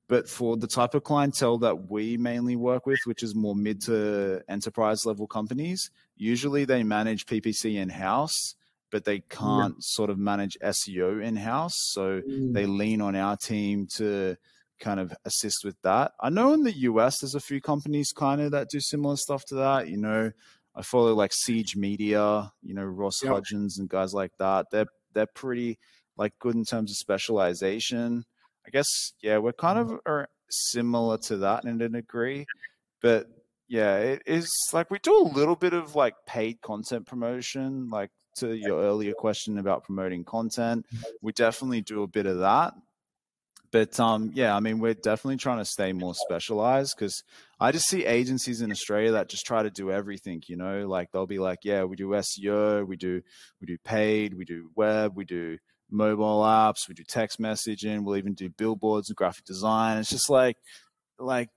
But 0.09 0.29
for 0.29 0.57
the 0.57 0.67
type 0.67 0.95
of 0.95 1.05
clientele 1.05 1.59
that 1.59 1.91
we 1.91 2.17
mainly 2.17 2.57
work 2.57 2.87
with, 2.87 3.01
which 3.05 3.23
is 3.23 3.35
more 3.35 3.55
mid 3.55 3.83
to 3.83 4.41
enterprise 4.49 5.05
level 5.05 5.27
companies, 5.27 5.91
usually 6.17 6.65
they 6.65 6.83
manage 6.83 7.27
PPC 7.27 7.77
in 7.77 7.91
house, 7.91 8.55
but 8.91 9.05
they 9.05 9.21
can't 9.21 9.75
yeah. 9.75 9.81
sort 9.81 10.09
of 10.09 10.19
manage 10.19 10.57
SEO 10.63 11.23
in 11.23 11.37
house. 11.37 11.75
So 11.77 12.23
mm. 12.23 12.55
they 12.55 12.65
lean 12.65 13.03
on 13.03 13.17
our 13.17 13.37
team 13.37 13.87
to 13.97 14.37
kind 14.81 14.99
of 14.99 15.13
assist 15.27 15.65
with 15.65 15.77
that. 15.83 16.13
I 16.21 16.31
know 16.31 16.55
in 16.55 16.63
the 16.63 16.73
US, 16.73 17.21
there's 17.21 17.35
a 17.35 17.41
few 17.41 17.61
companies 17.61 18.13
kind 18.13 18.41
of 18.41 18.53
that 18.53 18.71
do 18.71 18.81
similar 18.81 19.17
stuff 19.17 19.45
to 19.47 19.57
that. 19.57 19.89
You 19.89 19.99
know, 19.99 20.33
I 20.75 20.83
follow 20.83 21.13
like 21.13 21.33
Siege 21.33 21.77
Media, 21.77 22.51
you 22.63 22.75
know, 22.75 22.85
Ross 22.85 23.23
yep. 23.23 23.33
Hudgens 23.33 23.79
and 23.79 23.89
guys 23.89 24.15
like 24.15 24.33
that. 24.39 24.67
They're 24.71 24.87
they're 25.15 25.27
pretty 25.27 25.79
like 26.17 26.33
good 26.39 26.55
in 26.55 26.65
terms 26.65 26.91
of 26.91 26.97
specialization. 26.97 28.25
I 28.67 28.71
guess 28.71 29.13
yeah, 29.23 29.39
we're 29.39 29.53
kind 29.53 29.79
mm-hmm. 29.79 29.95
of 29.95 30.01
are 30.07 30.29
similar 30.51 31.19
to 31.19 31.39
that 31.39 31.65
in 31.65 31.81
a 31.81 31.89
degree, 31.89 32.47
but 33.01 33.27
yeah, 33.69 33.99
it 33.99 34.23
is 34.27 34.51
like 34.73 34.91
we 34.91 34.99
do 34.99 35.15
a 35.15 35.33
little 35.35 35.57
bit 35.57 35.75
of 35.75 35.95
like 35.95 36.15
paid 36.27 36.61
content 36.63 37.07
promotion, 37.07 37.89
like 37.91 38.11
to 38.37 38.55
your 38.55 38.81
earlier 38.81 39.13
question 39.13 39.59
about 39.59 39.85
promoting 39.85 40.25
content. 40.25 40.87
Mm-hmm. 40.87 41.05
We 41.23 41.33
definitely 41.33 41.83
do 41.83 42.03
a 42.03 42.07
bit 42.09 42.27
of 42.27 42.39
that, 42.39 42.75
but 43.71 43.99
um, 44.01 44.31
yeah, 44.35 44.55
I 44.57 44.61
mean, 44.61 44.79
we're 44.79 44.95
definitely 44.95 45.37
trying 45.37 45.59
to 45.59 45.65
stay 45.65 45.93
more 45.93 46.15
specialized 46.15 46.95
because 46.97 47.23
I 47.61 47.73
just 47.73 47.89
see 47.89 48.05
agencies 48.05 48.61
in 48.61 48.71
Australia 48.71 49.13
that 49.13 49.29
just 49.29 49.47
try 49.47 49.63
to 49.63 49.71
do 49.71 49.91
everything. 49.91 50.43
You 50.47 50.57
know, 50.57 50.87
like 50.89 51.11
they'll 51.13 51.27
be 51.27 51.39
like, 51.39 51.61
yeah, 51.65 51.85
we 51.85 51.97
do 51.97 52.09
SEO, 52.09 52.87
we 52.87 52.97
do 52.97 53.23
we 53.61 53.67
do 53.67 53.77
paid, 53.85 54.35
we 54.35 54.45
do 54.45 54.71
web, 54.75 55.17
we 55.17 55.25
do 55.25 55.59
mobile 55.91 56.43
apps, 56.43 56.89
we 56.89 56.95
do 56.95 57.05
text 57.05 57.41
messaging, 57.41 58.05
we'll 58.05 58.17
even 58.17 58.35
do 58.35 58.51
billboards 58.51 59.09
and 59.09 59.17
graphic 59.17 59.45
design. 59.45 59.99
It's 59.99 60.11
just 60.11 60.31
like 60.31 60.57
like 61.19 61.49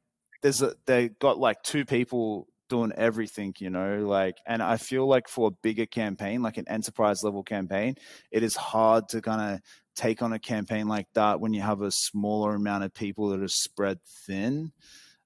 there's 0.41 0.61
a 0.61 0.73
they 0.85 1.09
got 1.09 1.37
like 1.37 1.63
two 1.63 1.85
people 1.85 2.47
doing 2.71 2.93
everything, 2.95 3.53
you 3.59 3.69
know, 3.69 3.97
like, 4.07 4.37
and 4.47 4.63
I 4.63 4.77
feel 4.77 5.05
like 5.05 5.27
for 5.27 5.49
a 5.49 5.57
bigger 5.61 5.85
campaign, 5.85 6.41
like 6.41 6.57
an 6.57 6.69
enterprise 6.69 7.21
level 7.21 7.43
campaign, 7.43 7.95
it 8.31 8.43
is 8.43 8.55
hard 8.55 9.09
to 9.09 9.21
kind 9.21 9.55
of 9.55 9.61
take 9.95 10.21
on 10.21 10.33
a 10.33 10.39
campaign 10.39 10.87
like 10.87 11.07
that 11.13 11.39
when 11.39 11.53
you 11.53 11.61
have 11.61 11.81
a 11.81 11.91
smaller 11.91 12.55
amount 12.55 12.83
of 12.83 12.93
people 12.93 13.29
that 13.29 13.41
are 13.41 13.47
spread 13.47 13.99
thin. 14.25 14.71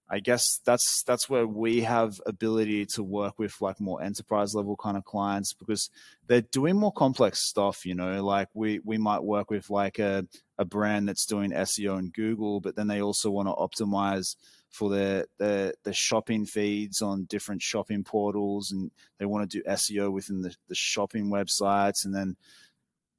I 0.08 0.20
guess 0.20 0.62
that's 0.64 1.02
that's 1.04 1.28
where 1.30 1.48
we 1.48 1.82
have 1.82 2.22
ability 2.28 2.86
to 2.88 3.02
work 3.02 3.40
with 3.40 3.60
like 3.60 3.80
more 3.80 4.04
enterprise 4.04 4.54
level 4.54 4.76
kind 4.76 4.98
of 4.98 5.04
clients 5.04 5.54
because 5.54 5.90
they're 6.28 6.42
doing 6.42 6.76
more 6.76 6.92
complex 6.92 7.42
stuff, 7.42 7.88
you 7.88 7.96
know, 7.96 8.24
like 8.24 8.50
we 8.54 8.80
we 8.84 9.00
might 9.00 9.24
work 9.24 9.50
with 9.50 9.72
like 9.72 9.98
a, 9.98 10.28
a 10.60 10.66
brand 10.66 11.10
that's 11.10 11.26
doing 11.26 11.52
SEO 11.52 11.98
in 11.98 12.12
Google, 12.12 12.60
but 12.60 12.76
then 12.76 12.88
they 12.88 13.02
also 13.02 13.32
want 13.32 13.48
to 13.48 13.54
optimize 13.54 14.36
for 14.70 14.92
their, 14.92 15.26
their 15.40 15.74
their 15.84 15.94
shopping 15.94 16.46
feeds 16.46 17.02
on 17.02 17.26
different 17.26 17.64
shopping 17.64 18.04
portals 18.04 18.72
and 18.72 18.92
they 19.18 19.26
want 19.26 19.50
to 19.50 19.58
do 19.58 19.64
SEO 19.68 20.12
within 20.12 20.42
the, 20.42 20.54
the 20.68 20.76
shopping 20.76 21.32
websites 21.32 22.06
and 22.06 22.14
then 22.14 22.36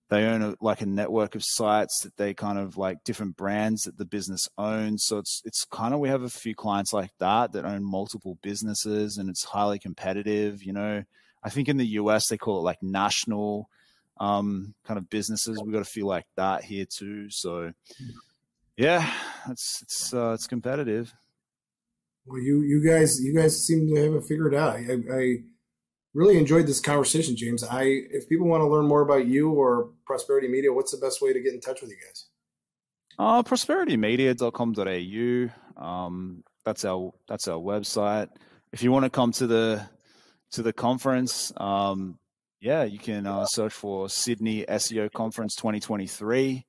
they 0.09 0.25
own 0.25 0.43
a, 0.43 0.55
like 0.61 0.81
a 0.81 0.87
network 0.87 1.35
of 1.35 1.43
sites 1.45 2.01
that 2.03 2.17
they 2.17 2.33
kind 2.33 2.59
of 2.59 2.77
like 2.77 3.03
different 3.05 3.37
brands 3.37 3.83
that 3.83 3.99
the 3.99 4.05
business 4.05 4.49
owns. 4.57 5.05
So 5.05 5.19
it's 5.19 5.43
it's 5.45 5.65
kind 5.65 5.93
of 5.93 6.01
we 6.01 6.09
have 6.09 6.23
a 6.23 6.31
few 6.31 6.55
clients 6.55 6.93
like 6.93 7.11
that 7.19 7.53
that 7.53 7.65
own 7.65 7.83
multiple 7.83 8.39
businesses 8.43 9.19
and 9.19 9.29
it's 9.29 9.45
highly 9.45 9.79
competitive. 9.79 10.63
You 10.63 10.73
know, 10.73 11.03
I 11.43 11.51
think 11.51 11.69
in 11.69 11.77
the 11.77 11.87
US 11.87 12.29
they 12.29 12.37
call 12.37 12.59
it 12.59 12.63
like 12.63 12.83
national 12.83 13.69
um, 14.19 14.75
kind 14.85 14.99
of 14.99 15.11
businesses. 15.11 15.61
We 15.63 15.73
got 15.73 15.81
to 15.81 15.85
feel 15.85 16.07
like 16.07 16.27
that 16.37 16.65
here 16.65 16.87
too. 16.87 17.29
So 17.31 17.73
yeah, 18.77 19.11
it's 19.49 19.83
it's 19.83 20.15
uh, 20.15 20.33
it's 20.35 20.47
competitive. 20.47 21.13
Well, 22.27 22.41
you 22.41 22.63
you 22.63 22.85
guys 22.85 23.21
you 23.23 23.35
guys 23.35 23.65
seem 23.65 23.89
to 23.89 24.03
have 24.03 24.15
it 24.15 24.25
figured 24.25 24.55
out. 24.55 24.77
I, 24.77 24.99
I 25.13 25.37
really 26.17 26.39
enjoyed 26.39 26.67
this 26.67 26.81
conversation, 26.81 27.37
James. 27.37 27.63
I 27.63 27.83
if 27.85 28.29
people 28.29 28.49
want 28.49 28.63
to 28.63 28.67
learn 28.67 28.87
more 28.87 29.03
about 29.03 29.27
you 29.27 29.53
or 29.53 29.91
Prosperity 30.07 30.49
Media, 30.49 30.73
what's 30.73 30.91
the 30.91 30.99
best 30.99 31.23
way 31.23 31.33
to 31.33 31.41
get 31.41 31.55
in 31.55 31.61
touch 31.61 31.83
with 31.83 31.91
you 31.91 31.97
guys? 32.05 32.25
Uh, 33.19 33.43
prosperitymedia.com.au. 33.43 35.85
Um, 35.85 36.45
that's 36.65 36.85
our 36.85 37.13
that's 37.29 37.49
our 37.49 37.59
website. 37.59 38.29
If 38.73 38.83
you 38.83 38.91
want 38.91 39.05
to 39.05 39.11
come 39.11 39.31
to 39.33 39.47
the 39.47 39.87
to 40.53 40.63
the 40.63 40.73
conference, 40.73 41.53
um, 41.59 42.19
yeah, 42.61 42.85
you 42.85 42.99
can 42.99 43.27
uh, 43.27 43.45
search 43.45 43.73
for 43.73 44.09
Sydney 44.09 44.65
SEO 44.67 45.13
Conference 45.13 45.55
2023. 45.57 46.65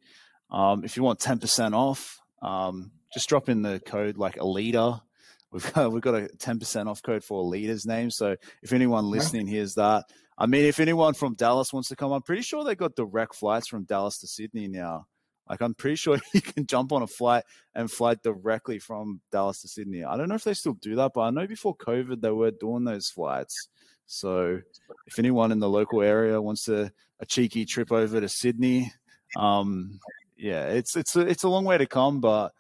Um, 0.50 0.86
if 0.86 0.96
you 0.96 1.04
want 1.04 1.20
10% 1.20 1.74
off, 1.74 2.22
um, 2.42 2.92
just 3.14 3.28
drop 3.28 3.50
in 3.50 3.62
the 3.62 3.80
code 3.80 4.18
like 4.18 4.38
Aleyda 4.38 5.04
We've 5.52 5.74
got, 5.74 5.92
we've 5.92 6.02
got 6.02 6.16
a 6.16 6.28
10% 6.38 6.88
off 6.88 7.02
code 7.02 7.24
for 7.24 7.44
Aleyda's 7.44 7.86
name. 7.86 8.12
So 8.12 8.36
if 8.62 8.74
anyone 8.74 9.10
listening 9.10 9.48
hears 9.48 9.76
that, 9.76 10.06
I 10.38 10.46
mean, 10.46 10.66
if 10.66 10.80
anyone 10.80 11.14
from 11.14 11.34
Dallas 11.34 11.74
wants 11.74 11.90
to 11.90 11.96
come, 11.96 12.12
I'm 12.12 12.22
pretty 12.22 12.44
sure 12.44 12.64
they 12.64 12.76
got 12.76 12.96
direct 12.96 13.36
flights 13.36 13.68
from 13.68 13.86
Dallas 13.86 14.20
to 14.20 14.28
Sydney 14.28 14.68
now. 14.68 15.08
Like, 15.50 15.62
I'm 15.62 15.74
pretty 15.74 15.96
sure 15.96 16.20
you 16.34 16.42
can 16.42 16.68
jump 16.68 16.92
on 16.92 17.02
a 17.02 17.08
flight 17.08 17.44
and 17.74 17.90
fly 17.90 18.16
directly 18.16 18.80
from 18.80 19.22
Dallas 19.32 19.62
to 19.62 19.68
Sydney. 19.68 20.04
I 20.04 20.18
don't 20.18 20.30
know 20.30 20.36
if 20.36 20.44
they 20.44 20.54
still 20.54 20.74
do 20.74 20.96
that, 20.98 21.12
but 21.14 21.22
I 21.22 21.30
know 21.30 21.48
before 21.48 21.76
COVID 21.76 22.22
they 22.22 22.30
were 22.30 22.52
doing 22.52 22.84
those 22.84 23.10
flights. 23.10 23.70
So 24.06 24.62
if 25.06 25.20
anyone 25.20 25.52
in 25.52 25.60
the 25.60 25.70
local 25.70 26.02
area 26.02 26.42
wants 26.42 26.64
to 26.66 26.92
a 27.20 27.26
cheeky 27.26 27.66
trip 27.66 27.92
over 27.92 28.22
to 28.22 28.30
Sydney, 28.30 28.92
um, 29.36 30.00
yeah, 30.38 30.68
it's 30.68 30.96
it's 30.96 31.16
a, 31.16 31.22
it's 31.22 31.44
a 31.44 31.50
long 31.50 31.66
way 31.66 31.78
to 31.78 31.86
come, 31.86 32.22
but 32.22 32.54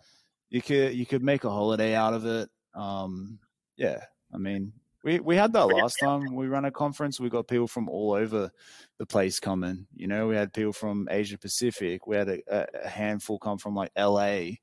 you 0.49 0.61
could 0.61 0.93
you 0.93 1.05
could 1.05 1.23
make 1.23 1.43
a 1.43 1.49
holiday 1.49 1.95
out 1.95 2.13
of 2.13 2.25
it. 2.25 2.49
Um, 2.77 3.39
yeah, 3.75 4.03
I 4.33 4.37
mean, 4.37 4.73
we, 5.03 5.19
we 5.19 5.35
had 5.35 5.53
that 5.53 5.67
last 5.67 5.97
time 6.01 6.35
we 6.35 6.47
ran 6.47 6.65
a 6.65 6.71
conference. 6.71 7.19
We 7.19 7.29
got 7.29 7.47
people 7.47 7.67
from 7.67 7.87
all 7.89 8.13
over 8.13 8.51
the 8.97 9.05
place 9.05 9.39
coming. 9.39 9.87
You 9.95 10.07
know, 10.07 10.27
we 10.27 10.35
had 10.35 10.53
people 10.53 10.73
from 10.73 11.07
Asia 11.09 11.37
Pacific. 11.37 12.07
We 12.07 12.15
had 12.15 12.29
a, 12.29 12.67
a 12.83 12.87
handful 12.87 13.39
come 13.39 13.57
from 13.57 13.75
like 13.75 13.91
LA, 13.97 14.57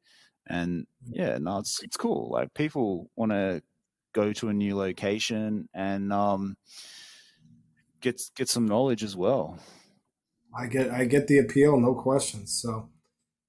and 0.46 0.86
yeah, 1.08 1.38
no, 1.38 1.58
it's 1.58 1.82
it's 1.82 1.96
cool. 1.96 2.30
Like 2.30 2.52
people 2.54 3.10
want 3.16 3.32
to 3.32 3.62
go 4.12 4.32
to 4.32 4.48
a 4.48 4.52
new 4.52 4.76
location 4.76 5.68
and 5.72 6.12
um, 6.12 6.56
get 8.00 8.20
get 8.36 8.48
some 8.48 8.66
knowledge 8.66 9.02
as 9.02 9.16
well. 9.16 9.58
I 10.56 10.66
get 10.66 10.90
I 10.90 11.04
get 11.04 11.26
the 11.26 11.38
appeal, 11.38 11.80
no 11.80 11.94
questions. 11.94 12.60
So, 12.60 12.70
all 12.70 12.90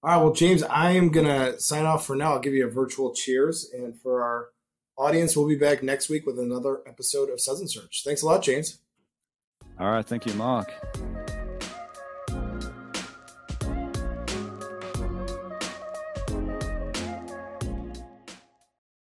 right, 0.03 0.17
well, 0.17 0.33
James, 0.33 0.63
I 0.63 0.91
am 0.91 1.09
gonna 1.09 1.59
sign 1.59 1.85
off 1.85 2.05
for 2.05 2.15
now. 2.15 2.33
I'll 2.33 2.39
give 2.39 2.53
you 2.53 2.65
a 2.65 2.71
virtual 2.71 3.13
cheers, 3.13 3.69
and 3.73 3.99
for 3.99 4.23
our 4.23 4.49
audience, 4.97 5.35
we'll 5.35 5.47
be 5.47 5.55
back 5.55 5.83
next 5.83 6.09
week 6.09 6.25
with 6.25 6.39
another 6.39 6.81
episode 6.85 7.29
of 7.29 7.41
Suds 7.41 7.59
and 7.59 7.69
Search. 7.69 8.03
Thanks 8.03 8.21
a 8.21 8.25
lot, 8.25 8.43
James. 8.43 8.79
All 9.79 9.91
right. 9.91 10.05
Thank 10.05 10.25
you, 10.25 10.33
Mark. 10.33 10.71